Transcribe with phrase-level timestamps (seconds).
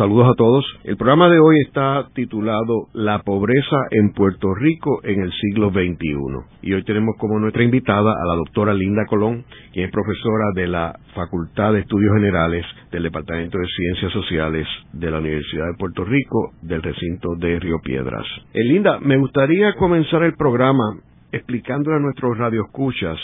[0.00, 0.64] Saludos a todos.
[0.84, 6.16] El programa de hoy está titulado La pobreza en Puerto Rico en el siglo XXI.
[6.62, 9.44] Y hoy tenemos como nuestra invitada a la doctora Linda Colón,
[9.74, 15.10] quien es profesora de la Facultad de Estudios Generales del Departamento de Ciencias Sociales de
[15.10, 18.24] la Universidad de Puerto Rico del recinto de Río Piedras.
[18.54, 20.96] Eh, Linda, me gustaría comenzar el programa
[21.30, 23.18] explicándole a nuestros radioescuchas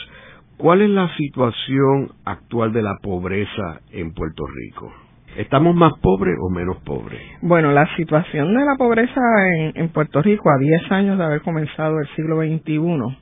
[0.59, 5.06] cuál es la situación actual de la pobreza en Puerto Rico.
[5.37, 7.21] ¿Estamos más pobres o menos pobres?
[7.43, 9.21] Bueno, la situación de la pobreza
[9.75, 13.19] en, Puerto Rico a 10 años de haber comenzado el siglo XXI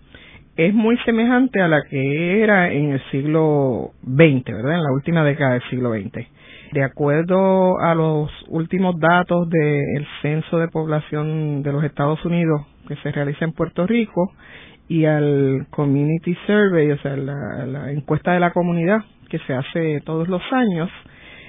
[0.57, 4.77] es muy semejante a la que era en el siglo XX, ¿verdad?
[4.77, 6.29] En la última década del siglo XX.
[6.73, 12.95] De acuerdo a los últimos datos del Censo de Población de los Estados Unidos que
[12.97, 14.33] se realiza en Puerto Rico
[14.87, 20.01] y al Community Survey, o sea, la, la encuesta de la comunidad que se hace
[20.05, 20.91] todos los años,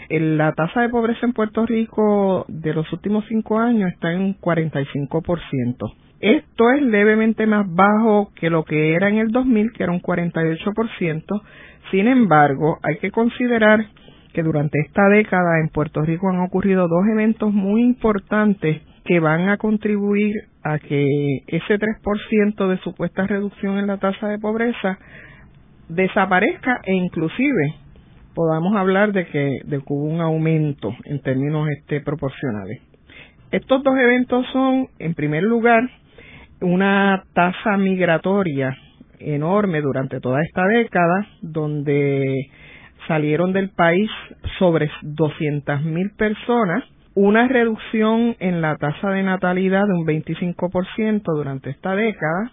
[0.09, 5.93] la tasa de pobreza en Puerto Rico de los últimos cinco años está en 45%.
[6.21, 10.01] Esto es levemente más bajo que lo que era en el 2000, que era un
[10.01, 11.41] 48%.
[11.91, 13.85] Sin embargo, hay que considerar
[14.33, 19.49] que durante esta década en Puerto Rico han ocurrido dos eventos muy importantes que van
[19.49, 20.33] a contribuir
[20.63, 24.97] a que ese 3% de supuesta reducción en la tasa de pobreza
[25.87, 27.75] desaparezca e inclusive
[28.35, 32.81] podamos hablar de que, hubo un aumento en términos este, proporcionales.
[33.51, 35.89] Estos dos eventos son, en primer lugar,
[36.61, 38.75] una tasa migratoria
[39.19, 42.49] enorme durante toda esta década, donde
[43.07, 44.09] salieron del país
[44.59, 46.83] sobre 200.000 personas,
[47.13, 52.51] una reducción en la tasa de natalidad de un 25% durante esta década,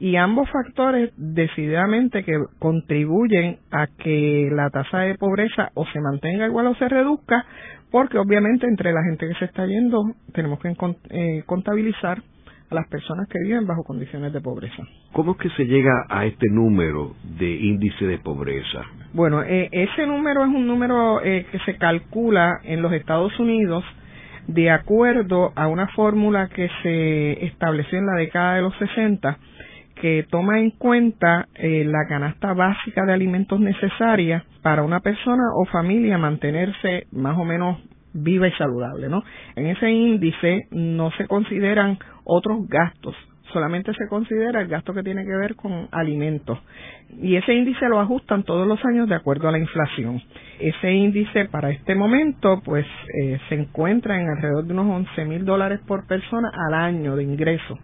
[0.00, 6.46] y ambos factores decididamente que contribuyen a que la tasa de pobreza o se mantenga
[6.46, 7.44] igual o se reduzca,
[7.90, 10.74] porque obviamente entre la gente que se está yendo tenemos que
[11.10, 12.22] eh, contabilizar
[12.70, 14.82] a las personas que viven bajo condiciones de pobreza.
[15.12, 18.82] ¿Cómo es que se llega a este número de índice de pobreza?
[19.14, 23.84] Bueno, eh, ese número es un número eh, que se calcula en los Estados Unidos
[24.48, 29.38] de acuerdo a una fórmula que se estableció en la década de los 60
[30.00, 35.64] que toma en cuenta eh, la canasta básica de alimentos necesaria para una persona o
[35.66, 37.78] familia mantenerse más o menos
[38.12, 39.22] viva y saludable, ¿no?
[39.56, 43.14] En ese índice no se consideran otros gastos,
[43.52, 46.58] solamente se considera el gasto que tiene que ver con alimentos.
[47.20, 50.20] Y ese índice lo ajustan todos los años de acuerdo a la inflación.
[50.60, 52.86] Ese índice para este momento, pues,
[53.22, 57.24] eh, se encuentra en alrededor de unos 11 mil dólares por persona al año de
[57.24, 57.78] ingreso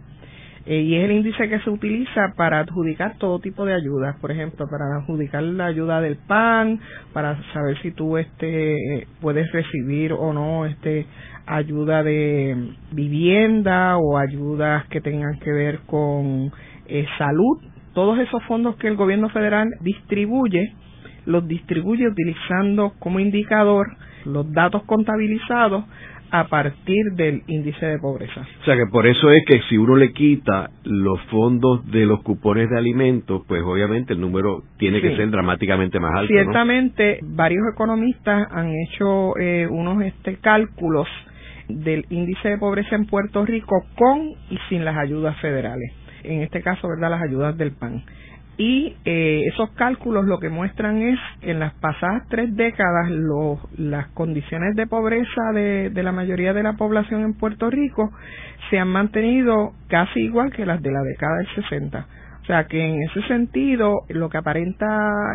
[0.67, 4.31] eh, y es el índice que se utiliza para adjudicar todo tipo de ayudas, por
[4.31, 6.81] ejemplo, para adjudicar la ayuda del PAN,
[7.13, 11.07] para saber si tú este puedes recibir o no este
[11.47, 16.51] ayuda de vivienda o ayudas que tengan que ver con
[16.87, 17.59] eh, salud,
[17.93, 20.73] todos esos fondos que el gobierno federal distribuye,
[21.27, 23.87] los distribuye utilizando como indicador
[24.25, 25.85] los datos contabilizados
[26.31, 28.47] a partir del índice de pobreza.
[28.61, 32.23] O sea que por eso es que si uno le quita los fondos de los
[32.23, 36.33] cupones de alimentos, pues obviamente el número tiene que ser dramáticamente más alto.
[36.33, 41.09] Ciertamente, varios economistas han hecho eh, unos este, cálculos
[41.69, 45.93] del índice de pobreza en Puerto Rico con y sin las ayudas federales.
[46.23, 47.11] En este caso, ¿verdad?
[47.11, 48.03] Las ayudas del PAN
[48.57, 53.11] y eh, esos cálculos lo que muestran es que en las pasadas tres décadas
[53.77, 58.13] las condiciones de pobreza de, de, la mayoría de la población en Puerto Rico
[58.71, 62.07] se han mantenido casi igual que las de la década del 60.
[62.43, 64.87] O sea que en ese sentido lo que aparenta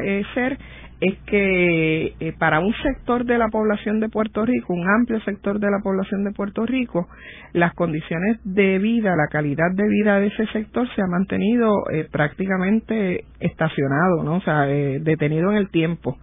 [0.05, 0.57] eh, ser
[1.01, 5.59] es que eh, para un sector de la población de Puerto Rico, un amplio sector
[5.59, 7.07] de la población de Puerto Rico,
[7.53, 12.07] las condiciones de vida, la calidad de vida de ese sector se ha mantenido eh,
[12.11, 14.37] prácticamente estacionado, ¿no?
[14.37, 16.17] O sea, eh, detenido en el tiempo.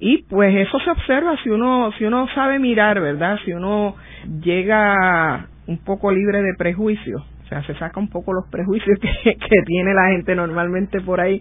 [0.00, 3.38] Y pues eso se observa si uno si uno sabe mirar, ¿verdad?
[3.44, 3.94] Si uno
[4.42, 9.36] llega un poco libre de prejuicios o sea, se saca un poco los prejuicios que,
[9.36, 11.40] que, tiene la gente normalmente por ahí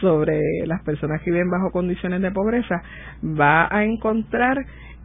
[0.00, 2.82] sobre las personas que viven bajo condiciones de pobreza,
[3.22, 4.56] va a encontrar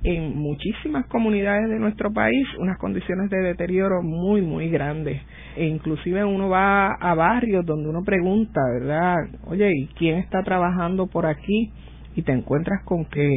[0.04, 5.22] en muchísimas comunidades de nuestro país unas condiciones de deterioro muy, muy grandes.
[5.56, 9.16] E inclusive uno va a barrios donde uno pregunta, ¿verdad?
[9.48, 11.72] Oye, ¿y quién está trabajando por aquí?
[12.16, 13.30] y te encuentras con que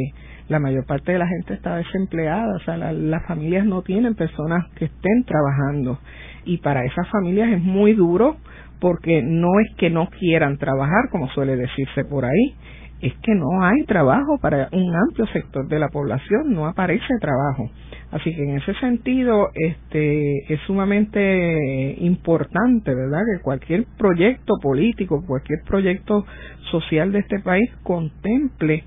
[0.48, 4.66] la mayor parte de la gente está desempleada, o sea, las familias no tienen personas
[4.76, 5.98] que estén trabajando
[6.44, 8.36] y para esas familias es muy duro
[8.80, 12.54] porque no es que no quieran trabajar, como suele decirse por ahí,
[13.00, 17.70] es que no hay trabajo para un amplio sector de la población, no aparece trabajo.
[18.10, 23.20] Así que en ese sentido, este, es sumamente importante, ¿verdad?
[23.36, 26.24] Que cualquier proyecto político, cualquier proyecto
[26.70, 28.84] social de este país contemple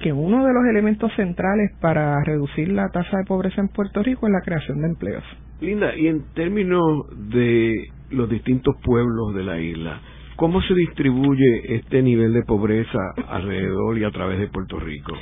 [0.00, 4.26] que uno de los elementos centrales para reducir la tasa de pobreza en Puerto Rico
[4.26, 5.24] es la creación de empleos.
[5.60, 10.00] Linda, y en términos de los distintos pueblos de la isla,
[10.36, 12.98] ¿cómo se distribuye este nivel de pobreza
[13.28, 15.12] alrededor y a través de Puerto Rico?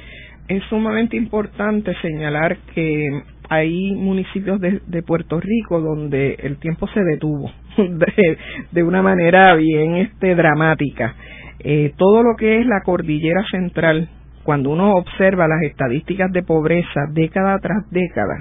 [0.49, 7.51] Es sumamente importante señalar que hay municipios de, Puerto Rico donde el tiempo se detuvo
[8.73, 11.15] de, una manera bien este dramática.
[11.61, 14.09] Eh, todo lo que es la cordillera central,
[14.45, 18.39] cuando uno observa las estadísticas de pobreza década tras década,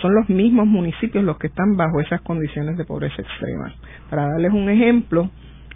[0.00, 3.74] son los mismos municipios los que están bajo esas condiciones de pobreza extrema.
[4.10, 5.30] Para darles un ejemplo,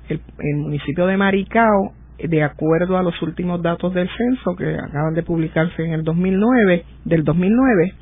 [0.09, 0.21] el,
[0.57, 5.85] municipio de Maricao, de acuerdo a los últimos datos del censo que acaban de publicarse
[5.85, 7.95] en el 2009, del 2009,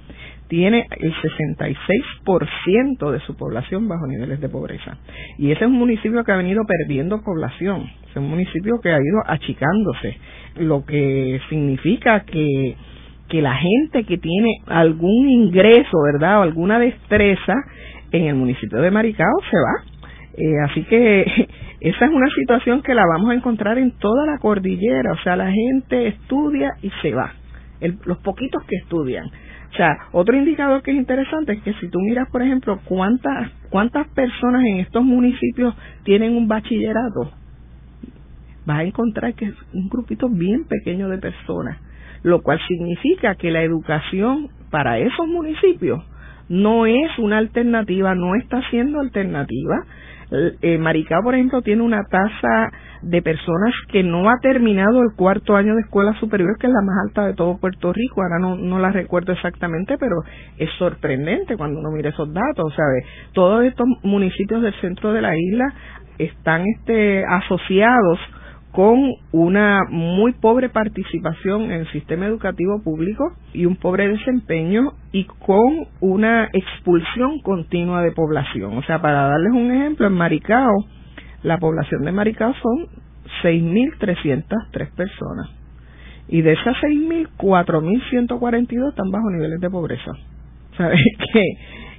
[0.49, 4.97] tiene el 66% de su población bajo niveles de pobreza.
[5.39, 8.99] Y ese es un municipio que ha venido perdiendo población, es un municipio que ha
[8.99, 10.17] ido achicándose,
[10.57, 12.77] lo que significa que
[13.29, 16.41] que la gente que tiene algún ingreso, ¿verdad?
[16.41, 17.55] O alguna destreza
[18.13, 19.97] en el municipio de Maricao se va.
[20.39, 21.23] Eh, así que
[21.81, 25.13] esa es una situación que la vamos a encontrar en toda la cordillera.
[25.13, 27.33] O sea, la gente estudia y se va.
[28.05, 29.27] los poquitos que estudian.
[29.27, 33.51] O sea, otro indicador que es interesante es que si tú miras, por ejemplo, cuántas,
[33.69, 35.75] cuántas personas en estos municipios
[36.05, 37.33] tienen un bachillerato,
[38.65, 41.79] vas a encontrar que es un grupito bien pequeño de personas
[42.23, 46.03] lo cual significa que la educación para esos municipios
[46.49, 49.85] no es una alternativa, no está siendo alternativa.
[50.61, 52.71] Eh, Maricao, por ejemplo, tiene una tasa
[53.03, 56.83] de personas que no ha terminado el cuarto año de escuela superior, que es la
[56.83, 58.23] más alta de todo Puerto Rico.
[58.23, 60.17] Ahora no, no la recuerdo exactamente, pero
[60.59, 62.75] es sorprendente cuando uno mira esos datos.
[62.75, 63.05] ¿sabe?
[63.33, 65.73] Todos estos municipios del centro de la isla
[66.19, 68.19] están este, asociados
[68.77, 75.25] con una muy pobre participación en el sistema educativo público y un pobre desempeño y
[75.25, 78.77] con una expulsión continua de población.
[78.77, 80.85] O sea, para darles un ejemplo, en Maricao,
[81.43, 82.89] la población de Maricao son
[83.45, 85.49] 6.303 personas.
[86.29, 90.13] Y de esas 6.000, 4.142 están bajo niveles de pobreza.
[90.77, 91.01] ¿Sabes
[91.33, 91.43] que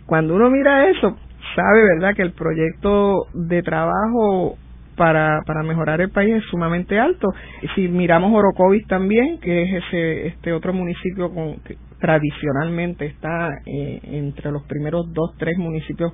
[0.05, 1.17] Cuando uno mira eso,
[1.55, 4.59] sabe, ¿verdad?, que el proyecto de trabajo
[4.97, 7.29] para, para mejorar el país es sumamente alto.
[7.75, 13.99] Si miramos Orocovis también, que es ese este otro municipio con, que tradicionalmente está eh,
[14.03, 16.13] entre los primeros dos, tres municipios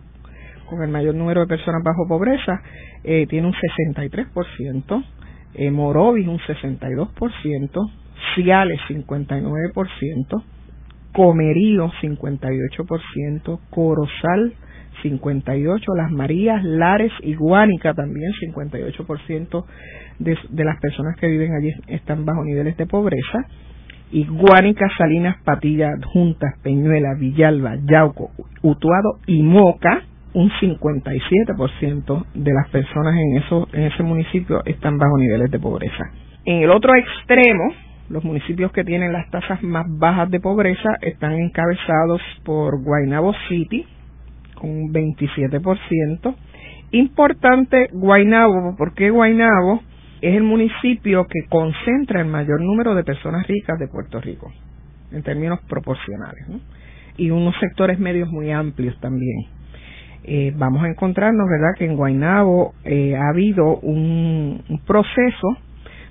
[0.70, 2.62] con el mayor número de personas bajo pobreza,
[3.04, 5.04] eh, tiene un 63%,
[5.56, 7.92] eh, Morovis un 62%,
[8.36, 10.44] Ciales 59%,
[11.14, 14.54] Comerío 58%, Corozal
[15.04, 19.66] 58, Las Marías, Lares y Guánica también 58%
[20.20, 23.46] de, de las personas que viven allí están bajo niveles de pobreza
[24.14, 28.30] y Guánica, Salinas, Patilla, Juntas, Peñuela, Villalba, Yauco,
[28.62, 30.04] Utuado y Moca,
[30.36, 36.12] un 57% de las personas en, eso, en ese municipio están bajo niveles de pobreza.
[36.46, 37.74] En el otro extremo,
[38.10, 43.86] los municipios que tienen las tasas más bajas de pobreza están encabezados por Guaynabo City,
[44.64, 46.36] un 27%.
[46.92, 49.82] Importante Guainabo, porque Guainabo
[50.22, 54.52] es el municipio que concentra el mayor número de personas ricas de Puerto Rico,
[55.12, 56.46] en términos proporcionales,
[57.18, 59.48] y unos sectores medios muy amplios también.
[60.26, 65.58] Eh, vamos a encontrarnos, ¿verdad?, que en Guainabo eh, ha habido un, proceso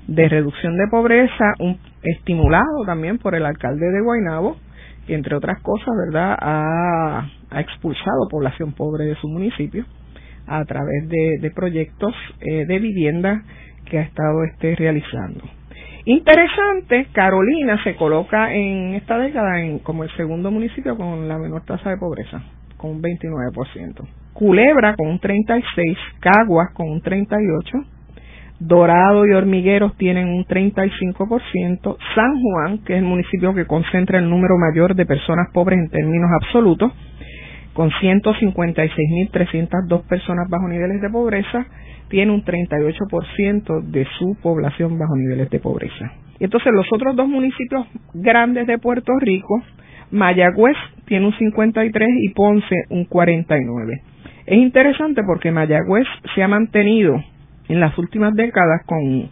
[0.07, 4.57] de reducción de pobreza, un, estimulado también por el alcalde de Guainabo,
[5.07, 9.85] que entre otras cosas, ¿verdad?, ha, expulsado población pobre de su municipio
[10.47, 13.43] a través de, proyectos eh, de vivienda
[13.85, 15.45] que ha estado este, realizando.
[16.05, 21.63] Interesante, Carolina se coloca en esta década en, como el segundo municipio con la menor
[21.65, 22.43] tasa de pobreza,
[22.77, 24.09] con un 29%.
[24.33, 25.63] Culebra con un 36%,
[26.21, 27.85] Caguas con un 38%,
[28.64, 34.31] Dorado y Hormigueros tienen un 35%, San Juan, que es el municipio que concentra el
[34.31, 36.92] número mayor de personas pobres en términos absolutos,
[37.73, 41.66] con 156.302 personas bajo niveles de pobreza,
[42.09, 46.12] tiene un 38% de su población bajo niveles de pobreza.
[46.38, 49.61] Y entonces los otros dos municipios grandes de Puerto Rico,
[50.12, 50.76] Mayagüez
[51.07, 54.02] tiene un 53 y Ponce un 49.
[54.47, 57.25] Es interesante porque Mayagüez se ha mantenido
[57.69, 59.31] en las últimas décadas con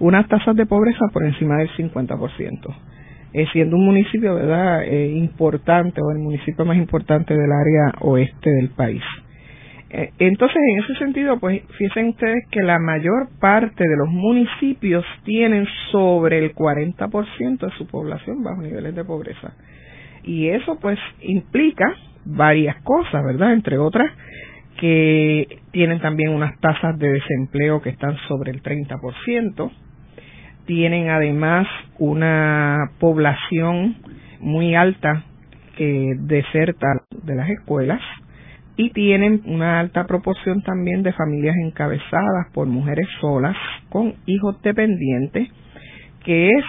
[0.00, 2.74] unas tasas de pobreza por encima del 50%,
[3.32, 8.50] eh, siendo un municipio verdad eh, importante o el municipio más importante del área oeste
[8.50, 9.02] del país.
[9.94, 15.04] Eh, entonces, en ese sentido, pues fíjense ustedes que la mayor parte de los municipios
[15.24, 19.52] tienen sobre el 40% de su población bajo niveles de pobreza.
[20.24, 21.84] Y eso pues implica
[22.24, 23.52] varias cosas, ¿verdad?
[23.52, 24.10] Entre otras,
[24.82, 29.70] que tienen también unas tasas de desempleo que están sobre el 30%,
[30.66, 31.68] tienen además
[32.00, 33.94] una población
[34.40, 35.22] muy alta
[35.76, 36.88] que deserta
[37.22, 38.00] de las escuelas
[38.76, 43.56] y tienen una alta proporción también de familias encabezadas por mujeres solas
[43.88, 45.48] con hijos dependientes,
[46.24, 46.64] que es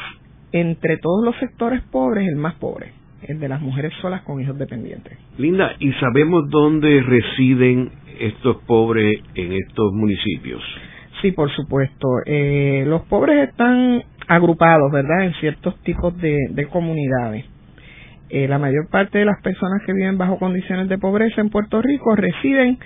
[0.52, 2.92] entre todos los sectores pobres el más pobre,
[3.24, 5.18] el de las mujeres solas con hijos dependientes.
[5.40, 10.62] Linda, ¿y sabemos dónde residen estos pobres en estos municipios?
[11.22, 12.08] Sí, por supuesto.
[12.26, 17.46] Eh, los pobres están agrupados, ¿verdad?, en ciertos tipos de, comunidades.
[18.30, 21.82] Eh, la mayor parte de las personas que viven bajo condiciones de pobreza en Puerto
[21.82, 22.78] Rico residen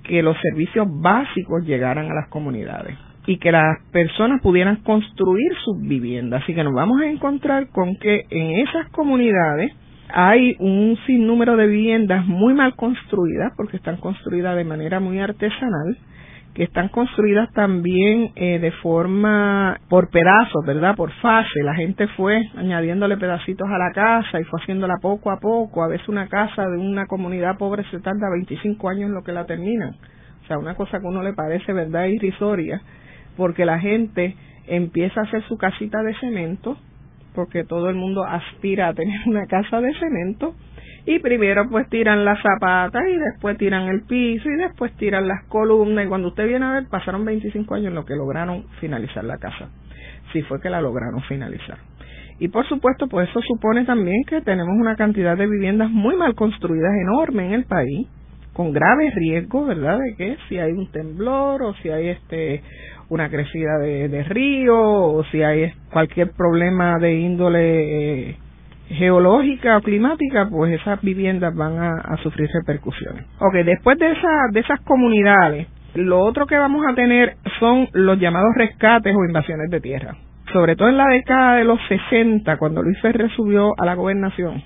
[0.07, 2.97] que los servicios básicos llegaran a las comunidades
[3.27, 6.43] y que las personas pudieran construir sus viviendas.
[6.43, 9.71] Así que nos vamos a encontrar con que en esas comunidades
[10.09, 15.97] hay un sinnúmero de viviendas muy mal construidas porque están construidas de manera muy artesanal
[16.55, 20.95] que están construidas también eh, de forma por pedazos, ¿verdad?
[20.95, 21.62] Por fase.
[21.63, 25.83] La gente fue añadiéndole pedacitos a la casa y fue haciéndola poco a poco.
[25.83, 29.33] A veces una casa de una comunidad pobre se tarda 25 años en lo que
[29.33, 29.97] la terminan.
[30.43, 32.81] O sea, una cosa que a uno le parece, ¿verdad?, irrisoria,
[33.35, 36.77] porque la gente empieza a hacer su casita de cemento,
[37.33, 40.55] porque todo el mundo aspira a tener una casa de cemento,
[41.05, 45.43] y primero pues tiran las zapatas y después tiran el piso y después tiran las
[45.45, 49.24] columnas y cuando usted viene a ver pasaron 25 años en lo que lograron finalizar
[49.24, 49.69] la casa,
[50.33, 51.77] si fue que la lograron finalizar.
[52.39, 56.33] Y por supuesto pues eso supone también que tenemos una cantidad de viviendas muy mal
[56.35, 58.07] construidas enorme en el país
[58.53, 60.00] con graves riesgos, ¿verdad?
[60.00, 62.63] De que si hay un temblor o si hay este
[63.09, 68.38] una crecida de, río o si hay cualquier problema de índole eh,
[68.89, 73.25] geológica o climática, pues esas viviendas van a, sufrir repercusiones.
[73.39, 74.13] Ok, después de,
[74.51, 79.70] de esas comunidades, lo otro que vamos a tener son los llamados rescates o invasiones
[79.70, 80.15] de tierra.
[80.54, 84.62] Sobre todo en la década de los 60, cuando Luis Ferre subió a la gobernación,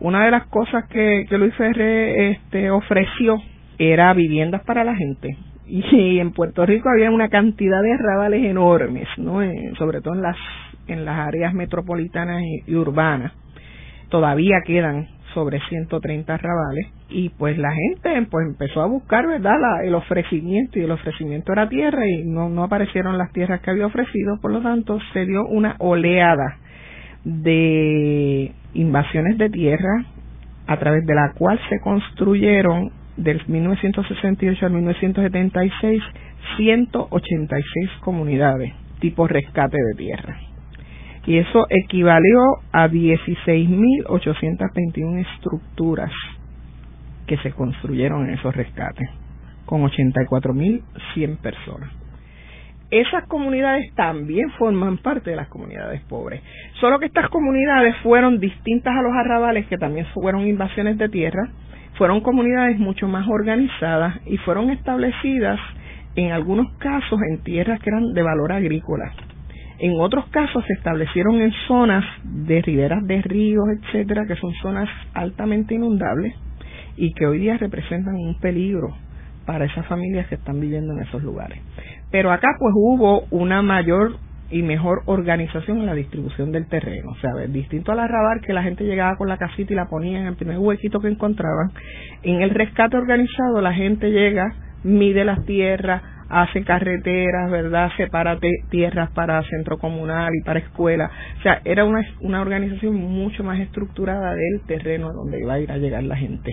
[0.00, 3.38] una de las cosas que, Luis Ferre este, ofreció
[3.78, 5.36] era viviendas para la gente.
[5.66, 9.42] Y, en Puerto Rico había una cantidad de radales enormes, ¿no?
[9.42, 10.36] Eh, sobre todo en las,
[10.88, 13.32] en las áreas metropolitanas y urbanas
[14.10, 19.94] todavía quedan sobre 130 arrabales y pues la gente pues empezó a buscar verdad el
[19.94, 24.38] ofrecimiento y el ofrecimiento era tierra y no, no aparecieron las tierras que había ofrecido.
[24.40, 26.58] Por lo tanto se dio una oleada
[27.24, 30.04] de invasiones de tierra
[30.66, 36.02] a través de la cual se construyeron del 1968 al 1976
[36.56, 40.49] 186 comunidades tipo rescate de tierra
[41.30, 46.10] y eso equivalió a 16.821 estructuras
[47.28, 49.08] que se construyeron en esos rescates,
[49.64, 51.92] con 84.100 personas.
[52.90, 56.42] Esas comunidades también forman parte de las comunidades pobres,
[56.80, 61.48] solo que estas comunidades fueron distintas a los arrabales, que también fueron invasiones de tierra,
[61.96, 65.60] fueron comunidades mucho más organizadas y fueron establecidas
[66.16, 69.12] en algunos casos en tierras que eran de valor agrícola
[69.80, 74.88] en otros casos se establecieron en zonas de riberas de ríos, etcétera, que son zonas
[75.14, 76.34] altamente inundables
[76.96, 78.94] y que hoy día representan un peligro
[79.46, 81.60] para esas familias que están viviendo en esos lugares.
[82.10, 84.16] Pero acá pues hubo una mayor
[84.50, 87.12] y mejor organización en la distribución del terreno.
[87.12, 90.20] O sea, distinto al arrabar que la gente llegaba con la casita y la ponía
[90.20, 91.70] en el primer huequito que encontraban,
[92.22, 94.44] en el rescate organizado la gente llega,
[94.82, 97.90] mide las tierras, hace carreteras, ¿verdad?
[97.96, 98.38] Separa
[98.70, 101.10] tierras para centro comunal y para escuela.
[101.38, 105.70] O sea, era una, una organización mucho más estructurada del terreno donde iba a ir
[105.70, 106.52] a llegar la gente.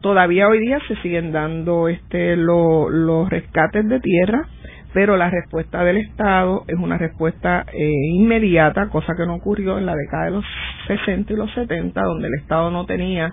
[0.00, 4.46] Todavía hoy día se siguen dando este los rescates de tierra,
[4.92, 9.86] pero la respuesta del Estado es una respuesta eh, inmediata, cosa que no ocurrió en
[9.86, 10.44] la década de los
[10.86, 13.32] 60 y los 70, donde el Estado no tenía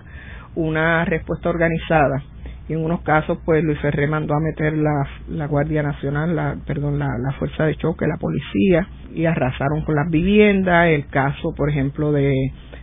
[0.54, 2.22] una respuesta organizada
[2.68, 6.56] y en unos casos pues Luis Ferré mandó a meter la, la Guardia Nacional, la,
[6.66, 11.54] perdón, la, la Fuerza de Choque, la policía y arrasaron con las viviendas, el caso
[11.56, 12.34] por ejemplo de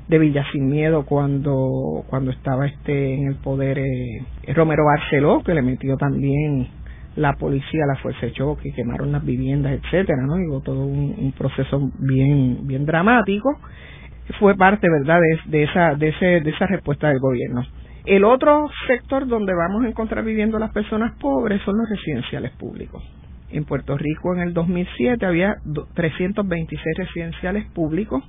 [0.09, 5.53] de Villa Sin Miedo cuando cuando estaba este en el poder eh, Romero Barceló que
[5.53, 6.67] le metió también
[7.15, 10.62] la policía, la fuerza de choque, quemaron las viviendas, etcétera, ¿no?
[10.62, 13.59] Todo un, proceso bien bien dramático.
[14.39, 17.63] Fue parte, ¿verdad?, de, de esa de ese de esa respuesta del gobierno.
[18.05, 23.03] El otro sector donde vamos a encontrar viviendo las personas pobres son los residenciales públicos.
[23.51, 25.57] En Puerto Rico en el 2007 había
[25.93, 28.23] 326 residenciales públicos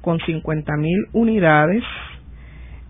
[0.00, 1.84] con 50.000 unidades,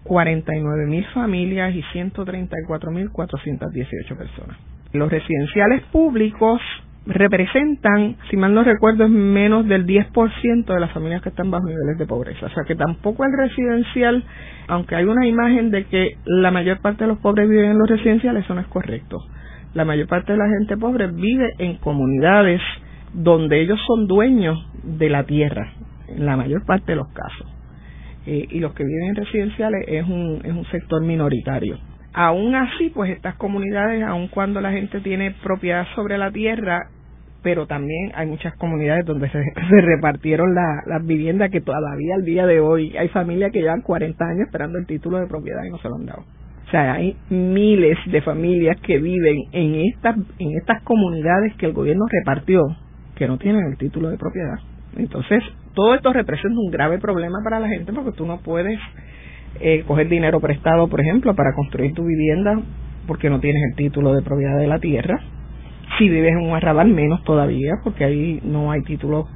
[0.04, 4.56] 49.000 familias y 134.418 personas.
[4.92, 6.60] Los residenciales públicos
[7.06, 11.66] representan, si mal no recuerdo, es menos del 10% de las familias que están bajo
[11.66, 12.46] niveles de pobreza.
[12.46, 14.24] O sea que tampoco el residencial,
[14.68, 17.88] aunque hay una imagen de que la mayor parte de los pobres viven en los
[17.88, 19.18] residenciales, eso no es correcto.
[19.74, 22.60] La mayor parte de la gente pobre vive en comunidades
[23.12, 25.72] donde ellos son dueños de la tierra,
[26.08, 27.46] en la mayor parte de los casos.
[28.26, 31.78] Eh, y los que viven en residenciales es un, es un sector minoritario.
[32.14, 36.88] Aún así, pues estas comunidades, aun cuando la gente tiene propiedad sobre la tierra,
[37.44, 39.38] pero también hay muchas comunidades donde se,
[39.70, 44.46] repartieron las viviendas que todavía al día de hoy hay familias que llevan 40 años
[44.46, 46.24] esperando el título de propiedad y no se lo han dado.
[46.66, 51.74] O sea, hay miles de familias que viven en estas en estas comunidades que el
[51.74, 52.62] gobierno repartió
[53.14, 54.59] que no tienen el título de propiedad.
[54.96, 55.42] Entonces,
[55.74, 58.80] todo esto representa un grave problema para la gente porque tú no puedes
[59.61, 62.59] eh, coger dinero prestado, por ejemplo, para construir tu vivienda
[63.07, 65.20] porque no tienes el título de propiedad de la tierra
[65.98, 69.26] si vives en un arrabal, menos todavía, porque ahí no hay títulos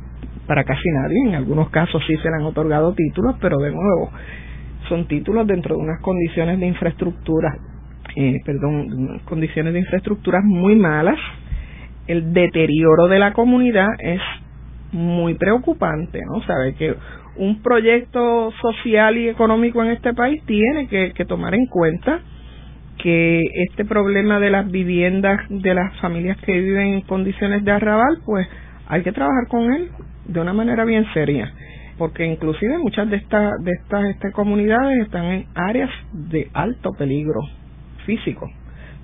[0.47, 1.16] para casi nadie.
[1.27, 4.11] En algunos casos sí se le han otorgado títulos, pero de nuevo,
[4.88, 7.57] son títulos dentro de unas condiciones de infraestructura,
[8.16, 11.18] eh, perdón, condiciones de infraestructura muy malas.
[12.07, 14.21] El deterioro de la comunidad es
[14.92, 16.42] muy preocupante, ¿no?
[16.42, 16.94] Sabe que
[17.37, 22.23] un proyecto social y económico en este país tiene que tomar en cuenta
[22.99, 28.19] que este problema de las viviendas de las familias que viven en condiciones de arrabal,
[28.25, 28.47] pues
[28.89, 29.91] hay que trabajar con él
[30.27, 31.53] de una manera bien seria,
[31.97, 37.41] porque inclusive muchas de estas de estas, estas comunidades están en áreas de alto peligro
[38.05, 38.51] físico.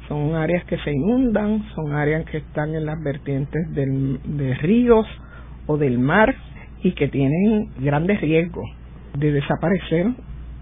[0.08, 5.06] Son áreas que se inundan, son áreas que están en las vertientes del, de ríos
[5.66, 6.34] o del mar
[6.82, 8.68] y que tienen grandes riesgos
[9.16, 10.08] de desaparecer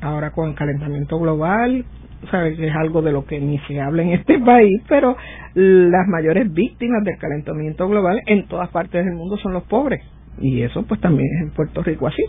[0.01, 1.85] ahora con el calentamiento global,
[2.30, 5.16] que es algo de lo que ni se habla en este país, pero
[5.54, 10.02] las mayores víctimas del calentamiento global en todas partes del mundo son los pobres.
[10.40, 12.22] Y eso pues también es en Puerto Rico así.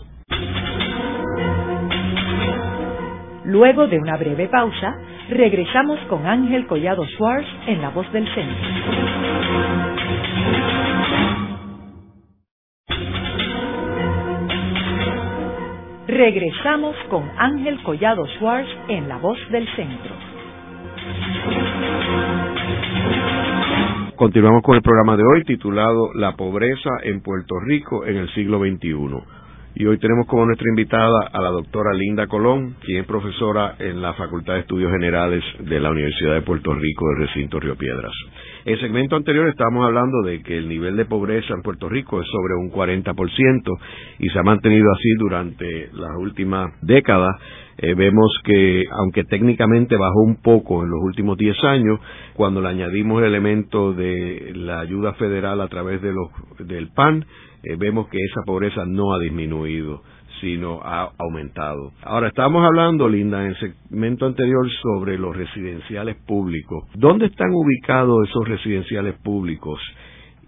[3.44, 4.96] Luego de una breve pausa,
[5.30, 8.68] regresamos con Ángel Collado Schwartz en La Voz del Centro.
[16.14, 20.14] Regresamos con Ángel Collado Schwartz en La Voz del Centro.
[24.14, 28.60] Continuamos con el programa de hoy titulado La pobreza en Puerto Rico en el siglo
[28.60, 28.94] XXI.
[29.74, 34.00] Y hoy tenemos como nuestra invitada a la doctora Linda Colón, quien es profesora en
[34.00, 38.14] la Facultad de Estudios Generales de la Universidad de Puerto Rico del recinto Río Piedras.
[38.64, 42.26] El segmento anterior estábamos hablando de que el nivel de pobreza en Puerto Rico es
[42.26, 43.78] sobre un 40%
[44.20, 47.36] y se ha mantenido así durante las últimas décadas.
[47.76, 52.00] Eh, vemos que, aunque técnicamente bajó un poco en los últimos 10 años,
[52.32, 56.28] cuando le añadimos el elemento de la ayuda federal a través de los,
[56.66, 57.26] del PAN,
[57.64, 60.00] eh, vemos que esa pobreza no ha disminuido
[60.40, 61.92] sino ha aumentado.
[62.02, 66.84] Ahora, estábamos hablando, Linda, en el segmento anterior sobre los residenciales públicos.
[66.94, 69.80] ¿Dónde están ubicados esos residenciales públicos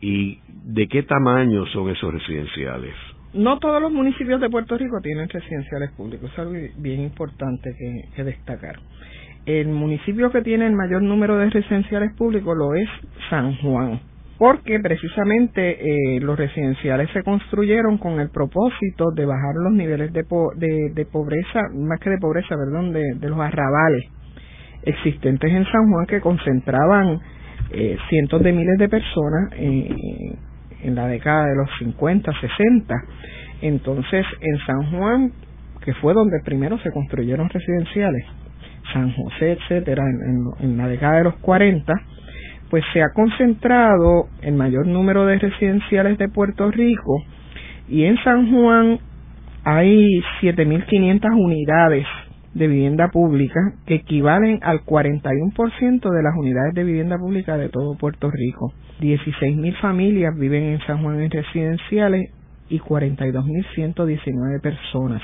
[0.00, 2.94] y de qué tamaño son esos residenciales?
[3.34, 7.74] No todos los municipios de Puerto Rico tienen residenciales públicos, es algo bien importante
[8.14, 8.76] que destacar.
[9.44, 12.88] El municipio que tiene el mayor número de residenciales públicos lo es
[13.30, 14.00] San Juan
[14.38, 20.24] porque precisamente eh, los residenciales se construyeron con el propósito de bajar los niveles de,
[20.94, 24.04] de, pobreza, más que de pobreza, perdón, de, los arrabales
[24.82, 27.18] existentes en San Juan que concentraban
[27.70, 29.88] eh, cientos de miles de personas eh,
[30.82, 32.94] en la década de los 50, 60.
[33.62, 35.32] Entonces, en San Juan,
[35.82, 38.24] que fue donde primero se construyeron residenciales,
[38.92, 41.92] San José, etcétera, en, en la década de los 40,
[42.70, 47.22] pues se ha concentrado el mayor número de residenciales de Puerto Rico
[47.88, 48.98] y en San Juan
[49.64, 52.06] hay 7.500 unidades
[52.54, 57.96] de vivienda pública que equivalen al 41% de las unidades de vivienda pública de todo
[57.98, 58.72] Puerto Rico.
[59.00, 62.30] 16.000 familias viven en San Juan en residenciales
[62.68, 65.22] y 42.119 personas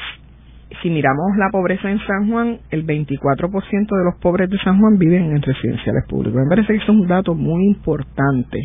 [0.82, 4.98] si miramos la pobreza en San Juan, el 24% de los pobres de San Juan
[4.98, 6.40] viven en residenciales públicos.
[6.42, 8.58] Me parece que eso es un dato muy importante.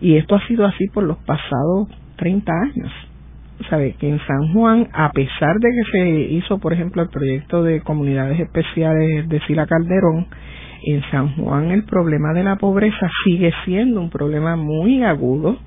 [0.00, 2.92] Y esto ha sido así por los pasados 30 años.
[3.70, 7.62] Sabe que en San Juan, a pesar de que se hizo, por ejemplo, el proyecto
[7.62, 10.26] de comunidades especiales de Sila Calderón,
[10.84, 15.58] en San Juan el problema de la pobreza sigue siendo un problema muy agudo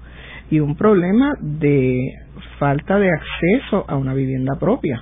[0.52, 2.14] y un problema de
[2.60, 5.02] falta de acceso a una vivienda propia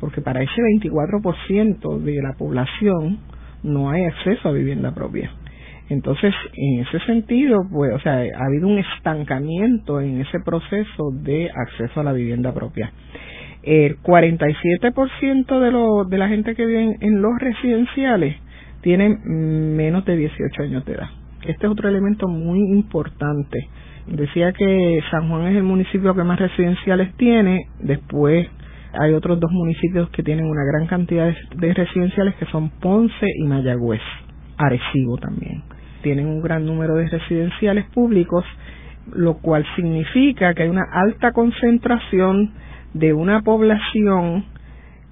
[0.00, 3.18] porque para ese 24% de la población
[3.62, 5.30] no hay acceso a vivienda propia.
[5.88, 11.50] Entonces, en ese sentido, pues, o sea, ha habido un estancamiento en ese proceso de
[11.50, 12.92] acceso a la vivienda propia.
[13.62, 18.36] El 47% de, lo, de la gente que vive en los residenciales
[18.82, 19.18] tienen
[19.76, 21.08] menos de 18 años de edad.
[21.46, 23.68] Este es otro elemento muy importante.
[24.06, 28.46] Decía que San Juan es el municipio que más residenciales tiene, después
[28.92, 33.44] hay otros dos municipios que tienen una gran cantidad de, residenciales que son Ponce y
[33.44, 34.00] Mayagüez,
[34.56, 35.62] Arecibo también.
[36.02, 38.44] Tienen un gran número de residenciales públicos,
[39.12, 42.52] lo cual significa que hay una alta concentración
[42.94, 44.44] de una población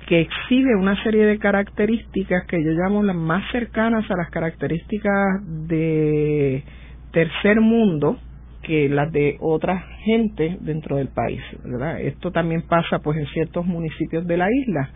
[0.07, 5.43] que exhibe una serie de características que yo llamo las más cercanas a las características
[5.69, 6.63] de
[7.11, 8.19] tercer mundo,
[8.67, 12.01] que las de otra gente dentro del país, ¿verdad?
[12.01, 14.91] Esto también pasa pues en ciertos municipios de la isla.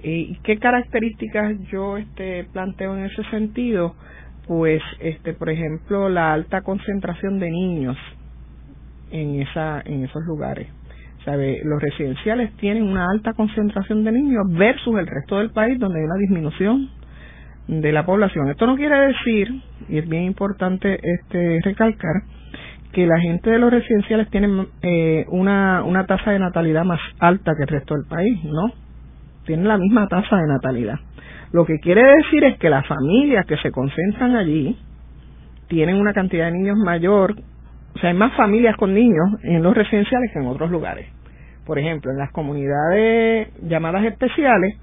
[0.00, 3.96] ¿Y qué características yo este planteo en ese sentido?
[4.46, 7.96] Pues este por ejemplo la alta concentración de niños
[9.10, 10.68] en esa en esos lugares.
[11.24, 11.60] ¿Sabe?
[11.64, 16.04] Los residenciales tienen una alta concentración de niños versus el resto del país donde hay
[16.04, 16.88] una disminución
[17.66, 18.48] de la población.
[18.48, 22.22] Esto no quiere decir, y es bien importante este recalcar,
[22.92, 27.52] que la gente de los residenciales tienen eh, una, una tasa de natalidad más alta
[27.56, 28.72] que el resto del país, ¿no?
[29.44, 30.98] Tienen la misma tasa de natalidad.
[31.52, 34.76] Lo que quiere decir es que las familias que se concentran allí
[35.68, 37.34] tienen una cantidad de niños mayor,
[37.94, 41.06] o sea, hay más familias con niños en los residenciales que en otros lugares.
[41.66, 44.78] Por ejemplo, en las comunidades llamadas especiales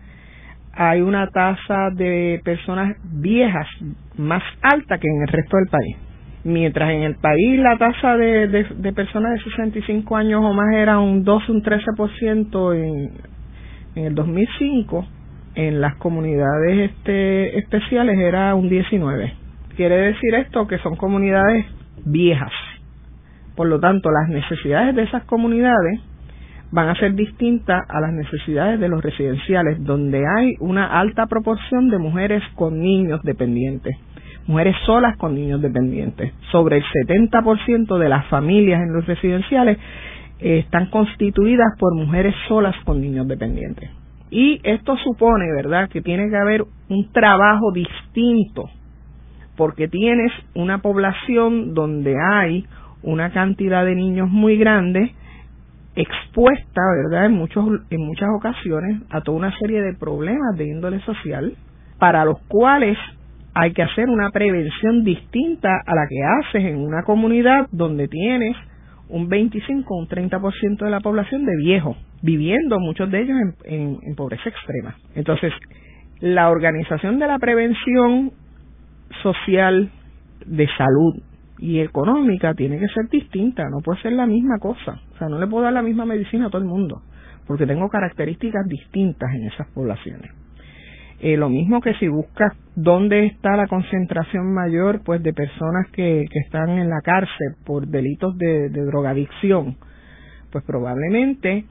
[0.74, 3.68] hay una tasa de personas viejas
[4.18, 5.98] más alta que en el resto del país.
[6.46, 11.00] Mientras en el país la tasa de, de, personas de 65 años o más era
[11.00, 13.12] un 12, un 13% en,
[13.96, 15.08] en el 2005,
[15.56, 19.34] en las comunidades este, especiales era un 19.
[19.76, 21.66] Quiere decir esto que son comunidades
[22.06, 22.52] viejas.
[23.56, 26.00] Por lo tanto, las necesidades de esas comunidades
[26.70, 31.90] van a ser distintas a las necesidades de los residenciales, donde hay una alta proporción
[31.90, 33.98] de mujeres con niños dependientes
[34.48, 36.34] mujeres solas con niños dependientes.
[36.52, 39.78] Sobre el 70% de las familias en los residenciales
[40.40, 43.90] están constituidas por mujeres solas con niños dependientes.
[44.30, 48.70] Y esto supone, ¿verdad?, que tiene que haber un trabajo distinto,
[49.56, 52.66] porque tienes una población donde hay
[53.02, 55.14] una cantidad de niños muy grande
[55.96, 61.00] expuesta, ¿verdad?, en, muchos, en muchas ocasiones a toda una serie de problemas de índole
[61.02, 61.54] social,
[61.98, 62.98] para los cuales
[63.58, 68.56] hay que hacer una prevención distinta a la que haces en una comunidad donde tienes
[69.08, 74.00] un 25 o un 30% de la población de viejos, viviendo muchos de ellos en,
[74.04, 74.98] en, pobreza extrema.
[75.16, 75.54] Entonces,
[76.20, 78.34] la organización de la prevención
[79.24, 79.90] social,
[80.46, 81.22] de salud
[81.58, 85.00] y económica tiene que ser distinta, no puede ser la misma cosa.
[85.14, 87.04] O sea, no le puedo dar la misma medicina a todo el mundo,
[87.48, 90.45] porque tengo características distintas en esas poblaciones.
[91.20, 96.26] Eh, lo mismo que si buscas dónde está la concentración mayor pues de personas que,
[96.30, 99.78] que están en la cárcel por delitos de, de drogadicción,
[100.52, 101.66] pues probablemente,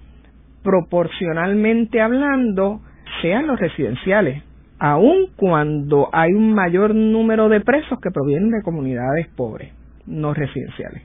[0.63, 2.81] proporcionalmente hablando,
[3.23, 4.43] sean los residenciales,
[4.79, 9.73] aun cuando hay un mayor número de presos que provienen de comunidades pobres,
[10.07, 11.03] no residenciales.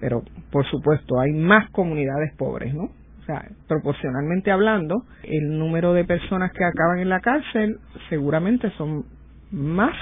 [0.00, 2.90] Pero, por supuesto, hay más comunidades pobres, ¿no?
[3.28, 9.04] Sea, proporcionalmente hablando, el número de personas que acaban en la cárcel seguramente son
[9.50, 9.94] más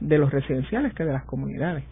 [0.00, 1.84] de los residenciales que de las comunidades.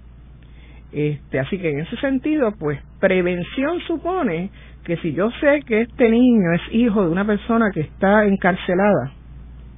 [0.92, 4.50] Este, así que en ese sentido, pues prevención supone
[4.84, 9.12] que si yo sé que este niño es hijo de una persona que está encarcelada,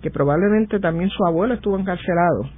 [0.03, 2.51] que probablemente también su abuelo estuvo encarcelado,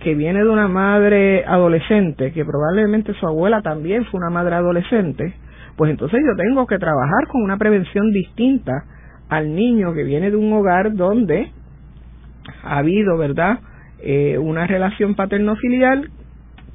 [0.00, 5.32] que viene de una madre adolescente, que probablemente su abuela también fue una madre adolescente,
[5.76, 8.84] pues entonces yo tengo que trabajar con una prevención distinta
[9.28, 11.50] al niño que viene de un hogar donde
[12.62, 13.60] ha habido, ¿verdad?,
[14.04, 16.10] eh, una relación paterno-filial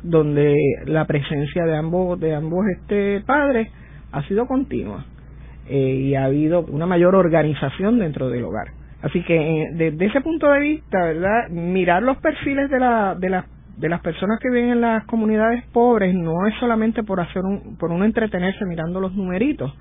[0.02, 0.56] donde
[0.86, 3.68] la presencia de ambos de ambos este padres
[4.12, 5.06] ha sido continua
[5.68, 8.68] eh, y ha habido una mayor organización dentro del hogar.
[9.02, 11.50] Así que eh, desde ese punto de vista, ¿verdad?
[11.50, 13.46] Mirar los perfiles de la de las
[13.78, 17.78] de las personas que viven en las comunidades pobres no es solamente por hacer un,
[17.78, 19.72] por uno entretenerse mirando los numeritos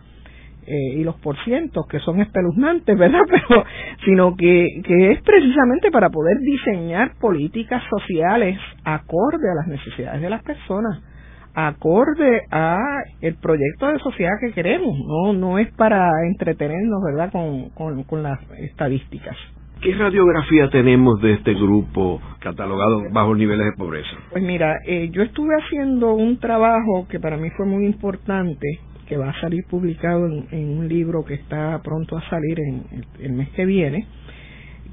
[0.67, 3.23] eh, y los porcientos que son espeluznantes, ¿verdad?
[3.29, 3.65] Pero
[4.05, 10.31] sino que, que es precisamente para poder diseñar políticas sociales acorde a las necesidades de
[10.31, 11.01] las personas,
[11.55, 12.79] acorde a
[13.23, 17.33] el proyecto de sociedad que queremos, no no es para entretenernos, ¿verdad?
[17.33, 19.37] Con, con, con las estadísticas.
[19.81, 24.17] ¿Qué radiografía tenemos de este grupo catalogado bajo niveles de pobreza?
[24.31, 28.67] Pues mira, eh, yo estuve haciendo un trabajo que para mí fue muy importante,
[29.07, 32.85] que va a salir publicado en, un libro que está pronto a salir en
[33.21, 34.07] el, mes que viene,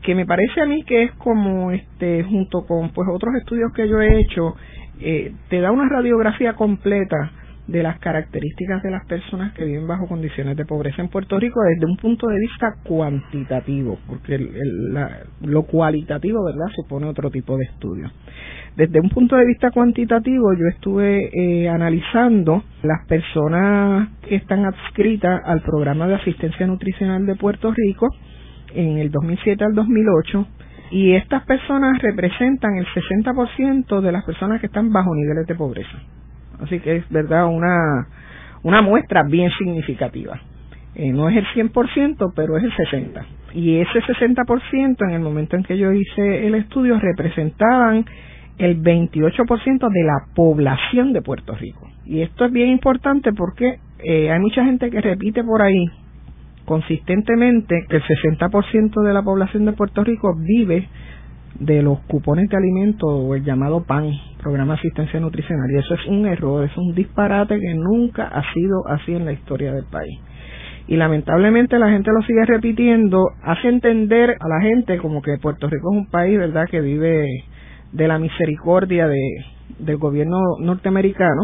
[0.01, 3.87] que me parece a mí que es como este junto con pues otros estudios que
[3.87, 4.55] yo he hecho,
[4.99, 7.31] eh, te da una radiografía completa
[7.67, 11.61] de las características de las personas que viven bajo condiciones de pobreza en Puerto Rico
[11.63, 14.37] desde un punto de vista cuantitativo, porque
[15.41, 18.11] lo cualitativo, ¿verdad?, supone otro tipo de estudio.
[18.75, 25.41] Desde un punto de vista cuantitativo, yo estuve eh, analizando las personas que están adscritas
[25.45, 28.07] al programa de asistencia nutricional de Puerto Rico
[28.73, 30.47] en el 2007 al 2008
[30.91, 35.99] y estas personas representan el 60% de las personas que están bajo niveles de pobreza.
[36.61, 38.07] Así que es verdad una,
[38.63, 40.39] una muestra bien significativa.
[40.95, 43.25] Eh, no es el 100%, pero es el 60%.
[43.53, 48.05] Y ese 60% en el momento en que yo hice el estudio representaban
[48.57, 51.87] el 28% de la población de Puerto Rico.
[52.05, 55.85] Y esto es bien importante porque eh, hay mucha gente que repite por ahí
[56.65, 60.87] consistentemente que el 60% de la población de Puerto Rico vive
[61.59, 64.11] de los cupones de alimentos o el llamado PAN,
[64.41, 65.69] Programa de Asistencia Nutricional.
[65.71, 69.33] Y eso es un error, es un disparate que nunca ha sido así en la
[69.33, 70.19] historia del país.
[70.87, 75.69] Y lamentablemente la gente lo sigue repitiendo, hace entender a la gente como que Puerto
[75.69, 77.25] Rico es un país, ¿verdad?, que vive
[77.93, 79.21] de la misericordia de,
[79.79, 81.43] del gobierno norteamericano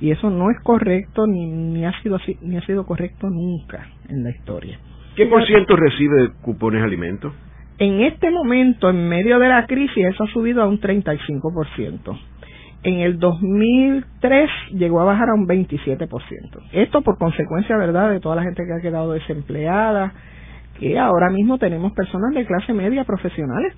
[0.00, 3.86] y eso no es correcto ni, ni ha sido así, ni ha sido correcto nunca
[4.08, 4.78] en la historia.
[5.14, 7.32] ¿Qué por ciento recibe cupones alimentos?
[7.82, 12.16] En este momento, en medio de la crisis, eso ha subido a un 35%.
[12.84, 16.08] En el 2003 llegó a bajar a un 27%.
[16.70, 20.12] Esto por consecuencia, ¿verdad?, de toda la gente que ha quedado desempleada,
[20.78, 23.74] que ahora mismo tenemos personas de clase media profesionales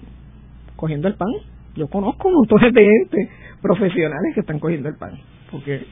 [0.76, 1.32] cogiendo el pan.
[1.74, 3.30] Yo conozco montón de gente
[3.62, 5.12] profesionales que están cogiendo el pan,
[5.50, 5.86] porque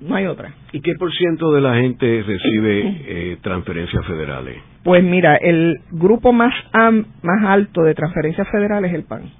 [0.00, 0.54] no hay otra.
[0.72, 4.56] ¿Y qué por ciento de la gente recibe eh, transferencias federales?
[4.82, 9.30] Pues mira, el grupo más, más alto de transferencias federales es el PAN.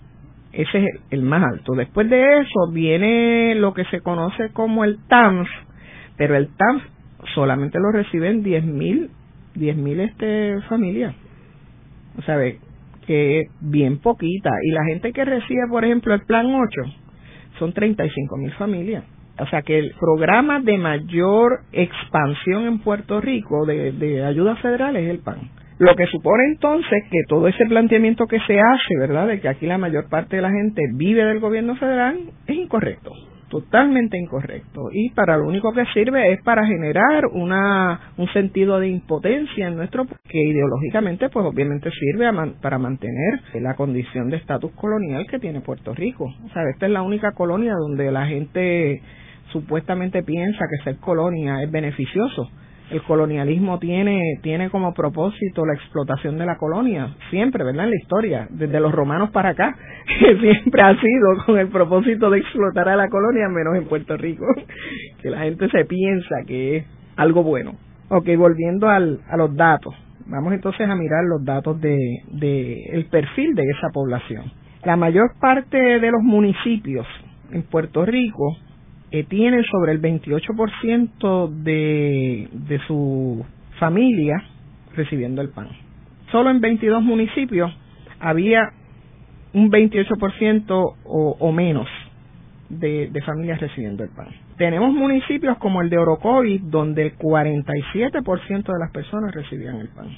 [0.52, 1.74] Ese es el, más alto.
[1.74, 5.48] Después de eso viene lo que se conoce como el TANF,
[6.16, 6.82] pero el TANF
[7.34, 9.08] solamente lo reciben 10.000
[9.54, 11.14] 10.000 este, familias.
[12.18, 12.36] O sea,
[13.06, 14.50] que es bien poquita.
[14.62, 16.82] Y la gente que recibe, por ejemplo, el Plan 8,
[17.58, 19.04] son 35.000 familias.
[19.40, 25.08] O sea que el programa de mayor expansión en Puerto Rico de, ayuda federal es
[25.08, 25.50] el PAN.
[25.78, 29.66] Lo que supone entonces que todo ese planteamiento que se hace, ¿verdad?, de que aquí
[29.66, 33.12] la mayor parte de la gente vive del gobierno federal, es incorrecto
[33.50, 38.88] totalmente incorrecto y para lo único que sirve es para generar una un sentido de
[38.88, 42.30] impotencia en nuestro que ideológicamente pues obviamente sirve
[42.62, 46.92] para mantener la condición de estatus colonial que tiene Puerto Rico o sea esta es
[46.92, 49.02] la única colonia donde la gente
[49.52, 52.50] supuestamente piensa que ser colonia es beneficioso
[52.90, 57.84] el colonialismo tiene, tiene como propósito la explotación de la colonia, siempre, ¿verdad?
[57.84, 59.76] En la historia, desde los romanos para acá,
[60.18, 64.16] que siempre ha sido con el propósito de explotar a la colonia, menos en Puerto
[64.16, 64.44] Rico,
[65.22, 66.86] que la gente se piensa que es
[67.16, 67.74] algo bueno.
[68.08, 69.94] Ok, volviendo al, a los datos,
[70.26, 71.96] vamos entonces a mirar los datos de,
[72.32, 74.50] de el perfil de esa población.
[74.84, 77.06] La mayor parte de los municipios
[77.52, 78.56] en Puerto Rico
[79.12, 83.44] eh, tienen sobre el 28% de, de su
[83.78, 84.44] familia
[84.94, 85.68] recibiendo el pan.
[86.30, 87.72] Solo en 22 municipios
[88.20, 88.72] había
[89.52, 91.88] un 28% o, menos
[92.68, 94.28] de, de, familias recibiendo el pan.
[94.56, 100.16] Tenemos municipios como el de Orocovis, donde el 47% de las personas recibían el pan.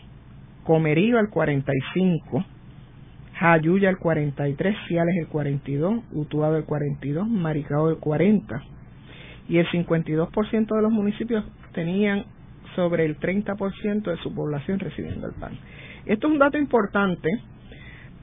[0.64, 2.44] Comerío el 45%,
[3.34, 8.62] Jayuya el 43%, Ciales el 42%, Utuado el 42%, Maricao el 40%,
[9.52, 12.24] y el 52% de los municipios tenían
[12.74, 15.52] sobre el 30% de su población recibiendo el PAN.
[16.06, 17.28] Esto es un dato importante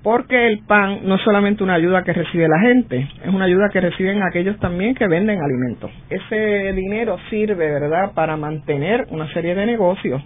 [0.02, 3.70] porque el PAN no es solamente una ayuda que recibe la gente, es una ayuda
[3.70, 5.92] que reciben aquellos también que venden alimentos.
[6.10, 10.24] Ese dinero sirve, ¿verdad?, para mantener una serie de negocios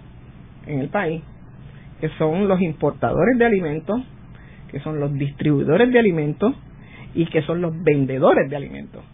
[0.66, 1.22] en el país,
[2.00, 4.00] que son los importadores de alimentos,
[4.70, 6.54] que son los distribuidores de alimentos
[7.14, 9.04] y que son los vendedores de alimentos.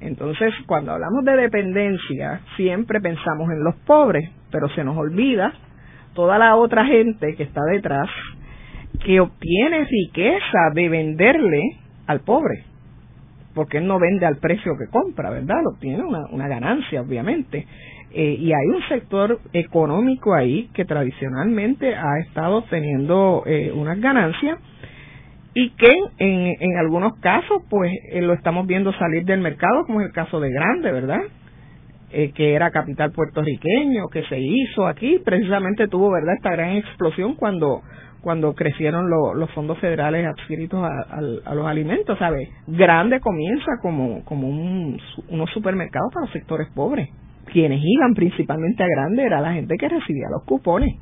[0.00, 5.52] Entonces, cuando hablamos de dependencia, siempre pensamos en los pobres, pero se nos olvida
[6.14, 8.08] toda la otra gente que está detrás
[9.04, 11.62] que obtiene riqueza de venderle
[12.06, 12.64] al pobre,
[13.54, 15.58] porque él no vende al precio que compra, ¿verdad?
[15.74, 17.66] Obtiene una, una ganancia, obviamente.
[18.12, 24.58] Eh, y hay un sector económico ahí que tradicionalmente ha estado teniendo eh, unas ganancias
[25.54, 30.00] y que en, en algunos casos pues eh, lo estamos viendo salir del mercado como
[30.00, 31.20] es el caso de Grande verdad
[32.12, 37.34] eh, que era capital puertorriqueño que se hizo aquí precisamente tuvo verdad esta gran explosión
[37.34, 37.82] cuando
[38.20, 41.20] cuando crecieron los fondos federales adscritos a,
[41.54, 47.08] los alimentos sabes Grande comienza como como un, unos supermercados para los sectores pobres.
[47.50, 50.94] Quienes iban principalmente a Grande era la gente que recibía los cupones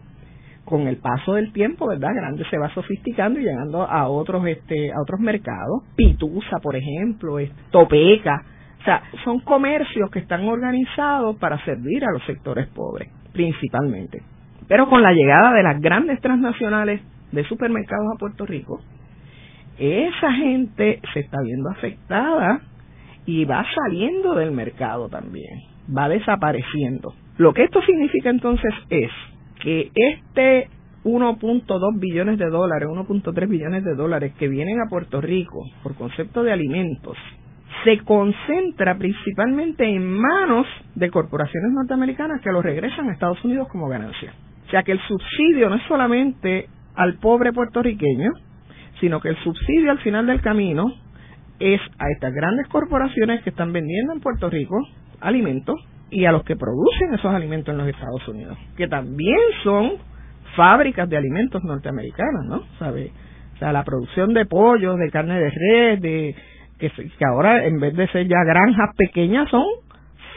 [0.68, 2.10] con el paso del tiempo, ¿verdad?
[2.14, 7.36] Grande se va sofisticando y llegando a otros este a otros mercados, Pitusa, por ejemplo,
[7.70, 8.44] Topeca,
[8.80, 14.22] o sea, son comercios que están organizados para servir a los sectores pobres, principalmente.
[14.68, 17.00] Pero con la llegada de las grandes transnacionales
[17.32, 18.80] de supermercados a Puerto Rico,
[19.78, 22.60] esa gente se está viendo afectada
[23.24, 25.60] y va saliendo del mercado también,
[25.96, 27.14] va desapareciendo.
[27.38, 29.10] Lo que esto significa entonces es
[29.62, 30.68] que este
[31.04, 36.42] 1.2 billones de dólares, 1.3 billones de dólares que vienen a Puerto Rico por concepto
[36.42, 37.16] de alimentos,
[37.84, 43.88] se concentra principalmente en manos de corporaciones norteamericanas que lo regresan a Estados Unidos como
[43.88, 44.32] ganancia.
[44.66, 48.32] O sea que el subsidio no es solamente al pobre puertorriqueño,
[49.00, 50.86] sino que el subsidio al final del camino
[51.60, 54.76] es a estas grandes corporaciones que están vendiendo en Puerto Rico
[55.20, 55.76] alimentos
[56.10, 59.92] y a los que producen esos alimentos en los Estados Unidos, que también son
[60.56, 62.62] fábricas de alimentos norteamericanas, ¿no?
[62.78, 63.12] ¿Sabe?
[63.54, 66.34] O sea, la producción de pollos, de carne de res, de
[66.78, 69.64] que, que ahora en vez de ser ya granjas pequeñas son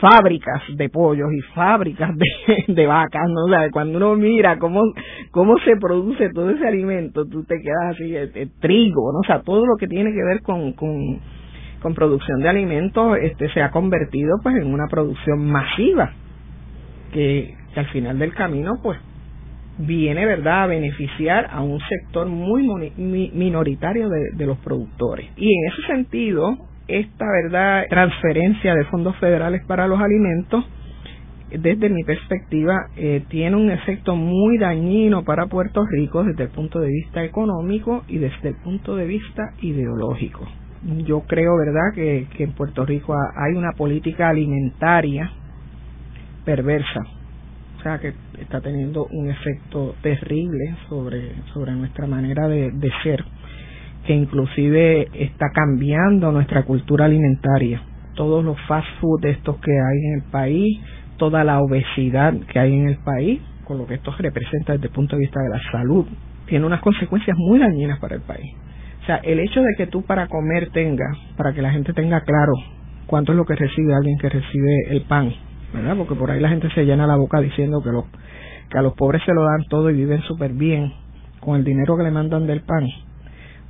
[0.02, 3.46] fábricas de pollos y fábricas de, de vacas, ¿no?
[3.46, 4.82] O sea, cuando uno mira cómo,
[5.30, 9.20] cómo se produce todo ese alimento, tú te quedas así, el, el trigo, ¿no?
[9.20, 11.20] O sea, todo lo que tiene que ver con, con
[11.82, 16.14] con producción de alimentos este se ha convertido pues en una producción masiva
[17.12, 19.00] que, al final del camino pues
[19.78, 22.64] viene verdad a beneficiar a un sector muy
[22.98, 25.30] minoritario de, de los productores.
[25.38, 26.58] Y en ese sentido
[26.88, 30.66] esta verdad transferencia de fondos federales para los alimentos
[31.52, 36.80] desde mi perspectiva, eh, tiene un efecto muy dañino para Puerto Rico desde el punto
[36.80, 40.48] de vista económico y desde el punto de vista ideológico
[41.06, 45.32] yo creo, ¿verdad?, que, en Puerto Rico hay una política alimentaria
[46.44, 47.02] perversa
[47.82, 53.26] o sea que está teniendo un efecto terrible sobre, sobre nuestra manera de, de ser,
[54.06, 57.82] que inclusive está cambiando nuestra cultura alimentaria.
[58.14, 60.80] Todos los fast food estos que hay en el país,
[61.18, 64.94] toda la obesidad que hay en el país, con lo que esto representa desde el
[64.94, 66.06] punto de vista de la salud,
[66.46, 68.54] tiene unas consecuencias muy dañinas para el país.
[69.02, 72.22] O sea, el hecho de que tú para comer tengas, para que la gente tenga
[72.22, 72.54] claro
[73.08, 75.34] cuánto es lo que recibe alguien que recibe el pan,
[75.74, 75.98] ¿verdad?
[75.98, 77.90] Porque por ahí la gente se llena la boca diciendo que,
[78.70, 80.94] que a los pobres se lo dan todo y viven súper bien
[81.40, 82.88] con el dinero que le mandan del pan.